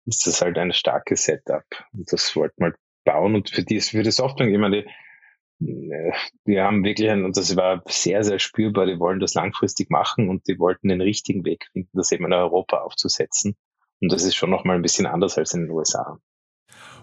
ist 0.07 0.27
das 0.27 0.41
halt 0.41 0.57
ein 0.57 0.73
starkes 0.73 1.25
Setup. 1.25 1.65
Und 1.93 2.11
das 2.13 2.35
wollten 2.35 2.65
wir 2.65 2.75
bauen. 3.05 3.35
Und 3.35 3.51
für 3.51 3.63
die, 3.63 3.81
für 3.81 4.03
die 4.03 4.11
Softbank, 4.11 4.53
ich 4.53 4.59
meine, 4.59 4.85
die, 5.61 5.91
äh, 5.91 6.13
die 6.47 6.61
haben 6.61 6.85
wirklich 6.85 7.11
ein, 7.11 7.25
und 7.25 7.37
das 7.37 7.57
war 7.57 7.83
sehr, 7.87 8.25
sehr 8.25 8.39
spürbar, 8.39 8.87
die 8.87 8.99
wollen 8.99 9.21
das 9.21 9.35
langfristig 9.35 9.91
machen 9.91 10.29
und 10.29 10.47
die 10.49 10.59
wollten 10.59 10.89
den 10.89 11.01
richtigen 11.01 11.45
Weg 11.45 11.67
finden, 11.73 11.91
das 11.93 12.13
eben 12.13 12.25
in 12.25 12.33
Europa 12.33 12.79
aufzusetzen. 12.79 13.57
Und 14.01 14.13
das 14.13 14.25
ist 14.25 14.35
schon 14.35 14.51
nochmal 14.51 14.77
ein 14.77 14.83
bisschen 14.83 15.07
anders 15.07 15.39
als 15.39 15.55
in 15.55 15.63
den 15.63 15.71
USA. 15.71 16.19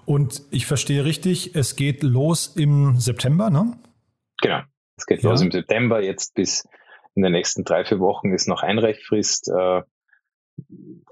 Und 0.05 0.43
ich 0.51 0.65
verstehe 0.65 1.05
richtig, 1.05 1.55
es 1.55 1.75
geht 1.75 2.03
los 2.03 2.55
im 2.55 2.99
September, 2.99 3.49
ne? 3.49 3.77
Genau. 4.41 4.61
Es 4.97 5.05
geht 5.05 5.23
ja. 5.23 5.29
los 5.29 5.41
im 5.41 5.51
September. 5.51 6.01
Jetzt 6.01 6.35
bis 6.35 6.67
in 7.15 7.23
den 7.23 7.31
nächsten 7.31 7.63
drei, 7.63 7.85
vier 7.85 7.99
Wochen 7.99 8.33
ist 8.33 8.47
noch 8.47 8.63
Einreichfrist. 8.63 9.49
Äh, 9.49 9.81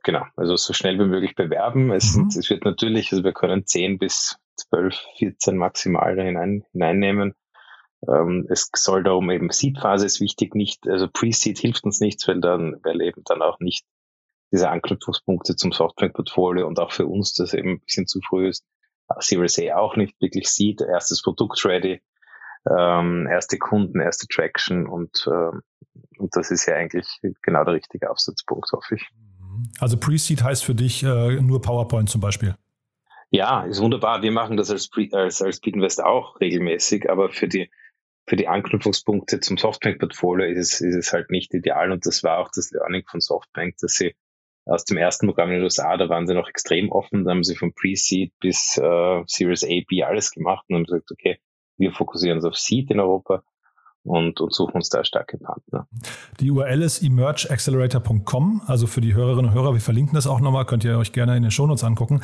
genau. 0.04 0.26
Also 0.36 0.56
so 0.56 0.74
schnell 0.74 1.00
wie 1.00 1.06
möglich 1.06 1.36
bewerben. 1.36 1.92
Es, 1.92 2.16
mhm. 2.16 2.28
es 2.28 2.50
wird 2.50 2.66
natürlich, 2.66 3.12
also 3.12 3.24
wir 3.24 3.34
können 3.34 3.66
10 3.66 3.98
bis 3.98 4.38
12, 4.58 4.96
14 5.18 5.58
maximal 5.58 6.20
hinein, 6.22 6.66
hineinnehmen. 6.74 7.34
Ähm, 8.08 8.48
es 8.50 8.70
soll 8.76 9.04
darum 9.04 9.30
eben 9.30 9.52
Seed-Phase 9.52 10.06
ist 10.06 10.22
wichtig, 10.22 10.56
nicht, 10.56 10.88
also 10.88 11.08
Pre-Seed 11.08 11.60
hilft 11.60 11.84
uns 11.84 12.00
nichts, 12.00 12.28
weil 12.28 12.42
dann, 12.42 12.78
weil 12.84 13.02
eben 13.02 13.22
dann 13.26 13.42
auch 13.42 13.60
nicht 13.60 13.86
diese 14.52 14.70
Anknüpfungspunkte 14.70 15.56
zum 15.56 15.72
Software-Portfolio 15.72 16.68
und 16.68 16.80
auch 16.80 16.92
für 16.92 17.08
uns, 17.08 17.34
das 17.34 17.54
eben 17.54 17.72
ein 17.72 17.80
bisschen 17.80 18.08
zu 18.08 18.20
früh 18.28 18.50
ist, 18.50 18.66
Series 19.20 19.60
A 19.60 19.76
auch 19.76 19.96
nicht 19.96 20.20
wirklich 20.22 20.50
sieht, 20.50 20.82
erstes 20.82 21.22
Produkt 21.22 21.64
ready, 21.66 22.02
ähm, 22.70 23.28
erste 23.30 23.58
Kunden, 23.58 24.00
erste 24.00 24.28
Traction 24.28 24.88
und, 24.88 25.28
ähm, 25.28 25.62
und 26.18 26.36
das 26.36 26.52
ist 26.52 26.66
ja 26.66 26.76
eigentlich 26.76 27.08
genau 27.42 27.64
der 27.64 27.74
richtige 27.74 28.10
Aufsatzpunkt, 28.10 28.72
hoffe 28.72 28.96
ich. 28.96 29.10
Also 29.80 29.98
Pre-Seed 29.98 30.44
heißt 30.44 30.64
für 30.64 30.76
dich 30.76 31.04
äh, 31.04 31.42
nur 31.42 31.62
PowerPoint 31.62 32.10
zum 32.10 32.22
Beispiel? 32.22 32.56
Ja, 33.32 33.64
ist 33.64 33.82
wunderbar. 33.82 34.22
Wir 34.22 34.32
machen 34.32 34.58
das 34.58 34.70
als, 34.70 34.90
Pre 34.90 35.08
als, 35.12 35.42
als 35.42 35.58
Speed 35.58 35.76
auch 36.02 36.40
regelmäßig, 36.40 37.10
aber 37.10 37.30
für 37.30 37.48
die, 37.48 37.72
für 38.28 38.36
die 38.36 38.48
Anknüpfungspunkte 38.48 39.40
zum 39.40 39.58
Softbank-Portfolio 39.58 40.48
ist 40.48 40.74
es, 40.74 40.82
ist 40.82 40.96
es 40.96 41.14
halt 41.14 41.32
nicht 41.32 41.54
ideal 41.54 41.92
und 41.92 42.06
das 42.06 42.24
war 42.24 42.40
auch 42.40 42.50
das 42.54 42.72
Learning 42.72 43.04
von 43.10 43.22
Softbank, 43.22 43.76
dass 43.80 43.94
sie 43.94 44.16
aus 44.66 44.86
dem 44.86 44.98
ersten 44.98 45.28
Programm 45.28 45.50
in 45.50 45.56
den 45.56 45.64
USA, 45.64 45.98
da 45.98 46.10
waren 46.10 46.28
sie 46.28 46.34
noch 46.34 46.48
extrem 46.48 46.92
offen, 46.92 47.26
da 47.26 47.32
haben 47.32 47.44
sie 47.44 47.56
von 47.56 47.74
Pre-Seed 47.74 48.34
bis 48.40 48.78
äh, 48.78 49.24
Series 49.26 49.64
A, 49.64 49.82
B 49.88 50.04
alles 50.04 50.32
gemacht 50.32 50.66
und 50.70 50.76
haben 50.76 50.84
gesagt, 50.86 51.12
okay, 51.12 51.40
wir 51.78 51.92
fokussieren 51.92 52.38
uns 52.38 52.46
auf 52.46 52.58
Seed 52.58 52.92
in 52.92 53.00
Europa 53.00 53.44
und, 54.04 54.40
und 54.40 54.54
suchen 54.54 54.76
uns 54.76 54.90
da 54.90 55.04
starke 55.04 55.38
Partner. 55.38 55.88
Die 56.40 56.52
URL 56.52 56.82
ist 56.82 57.04
emergeaccelerator.com, 57.04 58.62
also 58.68 58.88
für 58.88 59.02
die 59.02 59.14
Hörerinnen 59.14 59.52
und 59.52 59.54
Hörer, 59.56 59.74
wir 59.74 59.82
verlinken 59.82 60.16
das 60.16 60.28
auch 60.28 60.40
nochmal, 60.40 60.66
könnt 60.66 60.84
ihr 60.84 60.98
euch 60.98 61.12
gerne 61.12 61.36
in 61.36 61.44
den 61.44 61.52
Shownotes 61.52 61.84
angucken. 61.84 62.22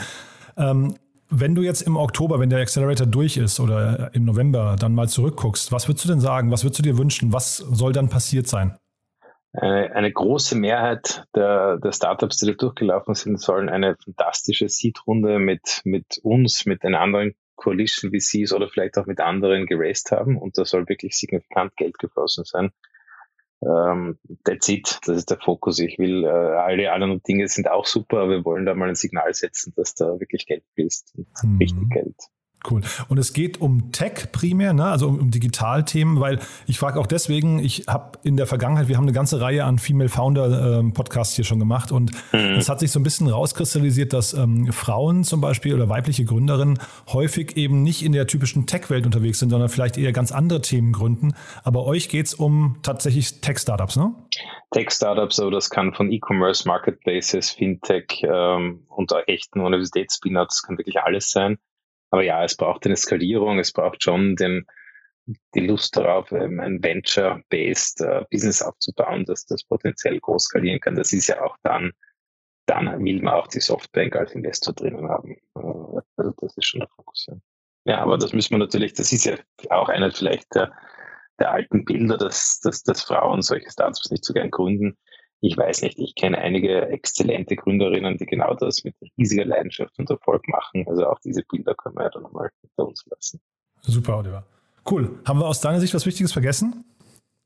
Ähm, 0.58 0.96
wenn 1.30 1.56
du 1.56 1.62
jetzt 1.62 1.82
im 1.82 1.98
Oktober, 1.98 2.40
wenn 2.40 2.50
der 2.50 2.60
Accelerator 2.60 3.06
durch 3.06 3.36
ist 3.36 3.60
oder 3.60 4.14
im 4.14 4.24
November 4.24 4.78
dann 4.80 4.96
mal 4.96 5.10
zurückguckst, 5.10 5.72
was 5.72 5.88
würdest 5.88 6.06
du 6.06 6.10
denn 6.10 6.22
sagen? 6.22 6.52
Was 6.52 6.64
würdest 6.64 6.80
du 6.80 6.84
dir 6.84 6.98
wünschen? 6.98 7.34
Was 7.34 7.58
soll 7.58 7.92
dann 7.92 8.08
passiert 8.10 8.48
sein? 8.48 8.78
Eine, 9.54 9.96
eine 9.96 10.12
große 10.12 10.56
Mehrheit 10.56 11.26
der, 11.36 11.78
der 11.78 11.92
Startups, 11.92 12.38
die 12.38 12.48
da 12.48 12.54
durchgelaufen 12.54 13.16
sind, 13.16 13.42
sollen 13.42 13.70
eine 13.70 13.96
fantastische 14.04 14.70
Seed-Runde 14.70 15.40
mit, 15.40 15.82
mit 15.84 16.20
uns, 16.24 16.66
mit 16.66 16.84
den 16.84 16.96
anderen 16.96 17.34
Coalition 17.56 18.12
VCs 18.12 18.54
oder 18.54 18.70
vielleicht 18.70 18.98
auch 18.98 19.08
mit 19.08 19.20
anderen 19.20 19.66
geraced 19.66 20.12
haben 20.12 20.38
und 20.38 20.58
da 20.58 20.66
soll 20.66 20.88
wirklich 20.88 21.18
signifikant 21.18 21.76
Geld 21.76 21.98
geflossen 21.98 22.46
sein. 22.46 22.72
Ähm, 23.64 24.20
that's 24.44 24.70
it, 24.70 25.00
das 25.06 25.18
ist 25.18 25.32
der 25.32 25.40
Fokus. 25.40 25.80
Ich 25.80 25.98
will, 25.98 26.24
äh, 26.24 26.28
alle 26.28 26.92
anderen 26.92 27.24
Dinge 27.24 27.48
sind 27.48 27.70
auch 27.70 27.86
super, 27.86 28.20
aber 28.20 28.30
wir 28.30 28.46
wollen 28.46 28.66
da 28.66 28.76
mal 28.76 28.90
ein 28.90 28.96
Signal 28.96 29.34
setzen, 29.34 29.74
dass 29.76 29.96
da 29.96 30.20
wirklich 30.20 30.46
Geld 30.46 30.64
fließt. 30.76 31.18
Mhm. 31.44 31.58
Richtig 31.58 31.90
Geld. 31.90 32.16
Cool. 32.70 32.82
Und 33.08 33.18
es 33.18 33.34
geht 33.34 33.62
um 33.62 33.92
Tech 33.92 34.32
primär, 34.32 34.74
ne? 34.74 34.86
also 34.86 35.08
um, 35.08 35.20
um 35.20 35.32
Digitalthemen, 35.32 36.20
weil 36.20 36.40
ich 36.66 36.80
frage 36.80 37.00
auch 37.00 37.08
deswegen, 37.08 37.60
ich 37.60 37.86
habe 37.88 38.18
in 38.24 38.36
der 38.36 38.48
Vergangenheit, 38.48 38.88
wir 38.88 38.98
haben 38.98 39.06
eine 39.06 39.14
ganze 39.14 39.40
Reihe 39.40 39.64
an 39.64 39.80
Female 39.80 40.10
Founder 40.10 40.80
ähm, 40.80 40.94
Podcasts 40.94 41.36
hier 41.36 41.46
schon 41.46 41.60
gemacht 41.60 41.92
und 41.92 42.12
mhm. 42.34 42.56
es 42.58 42.68
hat 42.68 42.80
sich 42.80 42.92
so 42.92 43.00
ein 43.00 43.04
bisschen 43.04 43.30
rauskristallisiert, 43.30 44.12
dass 44.12 44.34
ähm, 44.34 44.72
Frauen 44.74 45.24
zum 45.24 45.40
Beispiel 45.40 45.76
oder 45.76 45.88
weibliche 45.88 46.26
Gründerinnen 46.26 46.80
häufig 47.08 47.56
eben 47.58 47.84
nicht 47.84 48.04
in 48.04 48.12
der 48.12 48.28
typischen 48.28 48.66
Tech-Welt 48.66 49.06
unterwegs 49.06 49.40
sind, 49.40 49.50
sondern 49.50 49.70
vielleicht 49.70 49.98
eher 49.98 50.12
ganz 50.12 50.32
andere 50.32 50.62
Themen 50.62 50.92
gründen. 50.92 51.36
Aber 51.64 51.86
euch 51.86 52.10
geht 52.10 52.26
es 52.26 52.34
um 52.34 52.78
tatsächlich 52.82 53.40
Tech-Startups, 53.40 53.96
ne? 53.98 54.14
Tech-Startups, 54.72 55.40
aber 55.40 55.52
das 55.52 55.70
kann 55.70 55.94
von 55.94 56.12
E-Commerce, 56.12 56.68
Marketplaces, 56.68 57.52
Fintech 57.52 58.24
ähm, 58.24 58.86
und 58.90 59.14
echten 59.28 59.62
Universitäts-Spin-Ups, 59.62 60.64
kann 60.64 60.78
wirklich 60.78 61.00
alles 61.00 61.32
sein. 61.32 61.58
Aber 62.10 62.24
ja, 62.24 62.44
es 62.44 62.56
braucht 62.56 62.86
eine 62.86 62.96
Skalierung, 62.96 63.60
es 63.60 63.72
braucht 63.72 64.04
schon 64.04 64.36
den, 64.36 64.66
die 65.56 65.68
Lust 65.68 65.96
darauf, 65.98 66.32
ähm, 66.32 66.60
ein 66.60 66.82
Venture-based 66.82 68.02
uh, 68.02 68.24
Business 68.32 68.62
aufzubauen, 68.62 69.26
dass 69.26 69.46
das 69.46 69.64
potenziell 69.64 70.20
groß 70.20 70.46
skalieren 70.46 70.80
kann. 70.80 70.96
Das 70.96 71.12
ist 71.12 71.28
ja 71.28 71.42
auch 71.42 71.58
dann, 71.64 71.92
dann 72.66 73.04
will 73.04 73.22
man 73.22 73.34
auch 73.34 73.48
die 73.48 73.60
Softbank 73.60 74.16
als 74.16 74.34
Investor 74.34 74.74
drinnen 74.74 75.10
haben. 75.10 75.36
Äh, 75.56 76.02
also 76.16 76.34
das 76.40 76.56
ist 76.56 76.66
schon 76.66 76.80
der 76.80 76.90
Fokus. 76.90 77.28
Ja. 77.28 77.36
ja, 77.86 77.98
aber 78.00 78.18
das 78.18 78.34
müssen 78.34 78.52
wir 78.52 78.60
natürlich, 78.60 78.94
das 78.94 79.12
ist 79.12 79.26
ja 79.26 79.36
auch 79.70 79.90
einer 79.90 80.12
vielleicht 80.12 80.56
der, 80.56 80.72
der 81.40 81.52
alten 81.52 81.84
Bilder, 81.84 82.18
dass, 82.18 82.60
dass, 82.62 82.84
dass 82.84 83.04
Frauen 83.04 83.42
solche 83.42 83.70
Startups 83.70 84.10
nicht 84.12 84.24
so 84.24 84.34
gern 84.34 84.50
gründen 84.50 84.98
ich 85.42 85.58
weiß 85.58 85.84
nicht, 85.84 86.00
ich 86.00 86.16
kenne 86.16 86.38
einige 86.40 86.88
exzellente 86.88 87.56
Gründerinnen, 87.56 88.18
die 88.18 88.26
genau 88.26 88.54
das 88.56 88.84
mit 88.84 88.96
riesiger 89.18 89.46
Leidenschaft 89.46 89.98
und 90.00 90.10
Erfolg 90.10 90.48
machen. 90.48 90.86
Also 90.88 91.06
auch 91.08 91.20
diese 91.20 91.44
Bilder 91.44 91.76
können 91.76 91.96
wir 91.96 92.04
ja 92.04 92.10
dann 92.10 92.24
nochmal 92.24 92.50
hinter 92.62 92.88
uns 92.88 93.06
lassen. 93.10 93.40
Super, 93.82 94.18
Oliver. 94.18 94.44
Cool. 94.90 95.20
Haben 95.26 95.40
wir 95.40 95.48
aus 95.48 95.62
deiner 95.62 95.80
Sicht 95.80 95.94
was 95.94 96.06
Wichtiges 96.06 96.34
vergessen? 96.34 96.86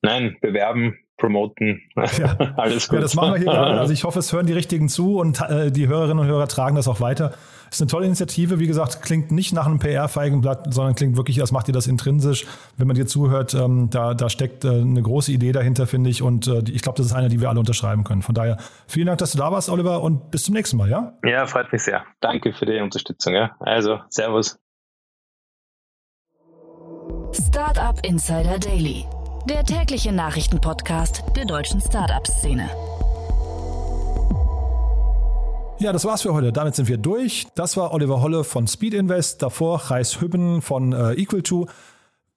Nein, 0.02 0.38
bewerben, 0.42 0.98
promoten. 1.22 1.82
Ja. 1.96 2.36
Alles 2.58 2.90
gut. 2.90 2.96
Ja, 2.96 3.02
das 3.02 3.16
machen 3.16 3.34
wir 3.34 3.38
hier 3.38 3.46
gerade. 3.46 3.72
Also 3.82 3.94
ich 3.94 4.04
hoffe, 4.04 4.20
es 4.20 4.34
hören 4.34 4.46
die 4.46 4.54
Richtigen 4.54 4.90
zu 4.90 5.20
und 5.20 5.42
äh, 5.42 5.72
die 5.72 5.88
Hörerinnen 5.88 6.20
und 6.20 6.28
Hörer 6.28 6.48
tragen 6.48 6.76
das 6.76 6.88
auch 6.88 7.00
weiter. 7.00 7.32
Ist 7.72 7.82
eine 7.82 7.90
tolle 7.90 8.06
Initiative. 8.06 8.60
Wie 8.60 8.68
gesagt, 8.68 9.02
klingt 9.02 9.32
nicht 9.32 9.54
nach 9.54 9.66
einem 9.66 9.80
PR-Feigenblatt, 9.80 10.74
sondern 10.74 10.94
klingt 10.94 11.16
wirklich, 11.16 11.40
als 11.40 11.52
macht 11.52 11.70
ihr 11.70 11.74
das 11.74 11.88
intrinsisch. 11.88 12.46
Wenn 12.78 12.86
man 12.86 12.98
dir 12.98 13.06
zuhört, 13.06 13.54
ähm, 13.54 13.90
da, 13.90 14.14
da 14.14 14.30
steckt 14.30 14.66
äh, 14.66 14.70
eine 14.70 15.02
große 15.02 15.32
Idee 15.32 15.54
dahinter, 15.54 15.88
finde 15.88 16.10
ich. 16.10 16.22
Und 16.22 16.48
äh, 16.48 16.64
ich 16.70 16.82
glaube, 16.82 16.98
das 16.98 17.06
ist 17.08 17.14
eine, 17.14 17.30
die 17.30 17.40
wir 17.40 17.50
alle 17.50 17.60
unterschreiben 17.60 18.04
können. 18.04 18.24
Von 18.24 18.36
daher 18.36 18.58
vielen 18.88 19.08
Dank, 19.08 19.20
dass 19.20 19.32
du 19.32 19.38
da 19.38 19.52
warst, 19.52 19.70
Oliver, 19.70 20.02
und 20.04 20.32
bis 20.32 20.44
zum 20.44 20.54
nächsten 20.54 20.76
Mal, 20.78 20.90
ja? 20.90 21.14
Ja, 21.24 21.46
freut 21.48 21.72
mich 21.72 21.82
sehr. 21.84 22.04
Danke 22.20 22.52
für 22.54 22.66
die 22.66 22.80
Unterstützung. 22.80 23.34
Ja. 23.34 23.56
Also, 23.60 24.00
Servus. 24.10 24.60
Startup 27.34 27.98
Insider 28.06 28.60
Daily, 28.60 29.06
der 29.50 29.64
tägliche 29.64 30.12
Nachrichtenpodcast 30.12 31.24
der 31.36 31.46
deutschen 31.46 31.82
Startup-Szene. 31.82 32.70
Ja, 35.80 35.92
das 35.92 36.06
war's 36.06 36.22
für 36.22 36.34
heute. 36.34 36.52
Damit 36.52 36.76
sind 36.76 36.88
wir 36.88 36.98
durch. 36.98 37.48
Das 37.56 37.76
war 37.76 37.92
Oliver 37.94 38.22
Holle 38.22 38.44
von 38.44 38.68
Speed 38.68 38.94
Invest, 38.94 39.42
davor 39.42 39.80
Reis 39.90 40.22
Hübben 40.22 40.62
von 40.62 40.94
äh, 40.94 41.14
Equal2. 41.14 41.68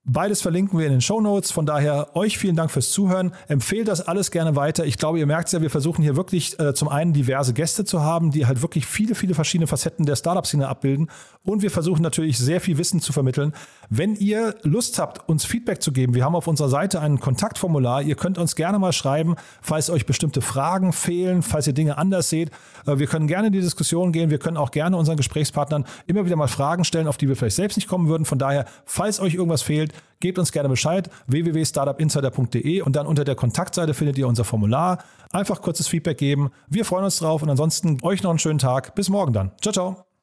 Beides 0.06 0.42
verlinken 0.42 0.78
wir 0.78 0.84
in 0.84 0.92
den 0.92 1.00
Show 1.00 1.22
Notes. 1.22 1.50
Von 1.50 1.64
daher 1.64 2.14
euch 2.14 2.36
vielen 2.36 2.56
Dank 2.56 2.70
fürs 2.70 2.90
Zuhören. 2.90 3.32
Empfehlt 3.48 3.88
das 3.88 4.06
alles 4.06 4.30
gerne 4.30 4.54
weiter. 4.54 4.84
Ich 4.84 4.98
glaube, 4.98 5.18
ihr 5.18 5.24
merkt 5.24 5.50
ja, 5.50 5.62
wir 5.62 5.70
versuchen 5.70 6.02
hier 6.02 6.14
wirklich 6.14 6.60
äh, 6.60 6.74
zum 6.74 6.88
einen 6.88 7.14
diverse 7.14 7.54
Gäste 7.54 7.86
zu 7.86 8.02
haben, 8.02 8.30
die 8.30 8.44
halt 8.44 8.60
wirklich 8.60 8.84
viele, 8.84 9.14
viele 9.14 9.32
verschiedene 9.34 9.66
Facetten 9.66 10.04
der 10.04 10.16
Startup-Szene 10.16 10.68
abbilden. 10.68 11.10
Und 11.42 11.62
wir 11.62 11.70
versuchen 11.70 12.02
natürlich 12.02 12.36
sehr 12.36 12.60
viel 12.60 12.76
Wissen 12.76 13.00
zu 13.00 13.14
vermitteln. 13.14 13.54
Wenn 13.88 14.14
ihr 14.14 14.54
Lust 14.62 14.98
habt, 14.98 15.26
uns 15.26 15.46
Feedback 15.46 15.80
zu 15.80 15.90
geben, 15.90 16.12
wir 16.12 16.22
haben 16.22 16.34
auf 16.34 16.48
unserer 16.48 16.68
Seite 16.68 17.00
ein 17.00 17.18
Kontaktformular. 17.18 18.02
Ihr 18.02 18.16
könnt 18.16 18.36
uns 18.36 18.56
gerne 18.56 18.78
mal 18.78 18.92
schreiben, 18.92 19.36
falls 19.62 19.88
euch 19.88 20.04
bestimmte 20.04 20.42
Fragen 20.42 20.92
fehlen, 20.92 21.40
falls 21.40 21.66
ihr 21.66 21.72
Dinge 21.72 21.96
anders 21.96 22.28
seht. 22.28 22.50
Äh, 22.86 22.98
wir 22.98 23.06
können 23.06 23.26
gerne 23.26 23.46
in 23.46 23.54
die 23.54 23.60
Diskussion 23.62 24.12
gehen. 24.12 24.28
Wir 24.28 24.38
können 24.38 24.58
auch 24.58 24.70
gerne 24.70 24.98
unseren 24.98 25.16
Gesprächspartnern 25.16 25.86
immer 26.06 26.26
wieder 26.26 26.36
mal 26.36 26.48
Fragen 26.48 26.84
stellen, 26.84 27.08
auf 27.08 27.16
die 27.16 27.26
wir 27.26 27.36
vielleicht 27.36 27.56
selbst 27.56 27.76
nicht 27.76 27.88
kommen 27.88 28.06
würden. 28.06 28.26
Von 28.26 28.38
daher, 28.38 28.66
falls 28.84 29.18
euch 29.18 29.32
irgendwas 29.32 29.62
fehlt, 29.62 29.93
Gebt 30.20 30.38
uns 30.38 30.52
gerne 30.52 30.68
Bescheid, 30.68 31.11
www.startupinsider.de 31.26 32.83
und 32.83 32.96
dann 32.96 33.07
unter 33.07 33.24
der 33.24 33.35
Kontaktseite 33.35 33.94
findet 33.94 34.18
ihr 34.18 34.28
unser 34.28 34.44
Formular. 34.44 35.04
Einfach 35.33 35.61
kurzes 35.61 35.88
Feedback 35.88 36.18
geben. 36.18 36.50
Wir 36.68 36.85
freuen 36.85 37.04
uns 37.04 37.18
drauf 37.18 37.42
und 37.42 37.50
ansonsten 37.50 37.98
euch 38.02 38.22
noch 38.22 38.30
einen 38.30 38.38
schönen 38.38 38.59
Tag. 38.59 38.94
Bis 38.94 39.09
morgen 39.09 39.33
dann. 39.33 39.52
Ciao, 39.61 39.72
ciao. 39.72 40.13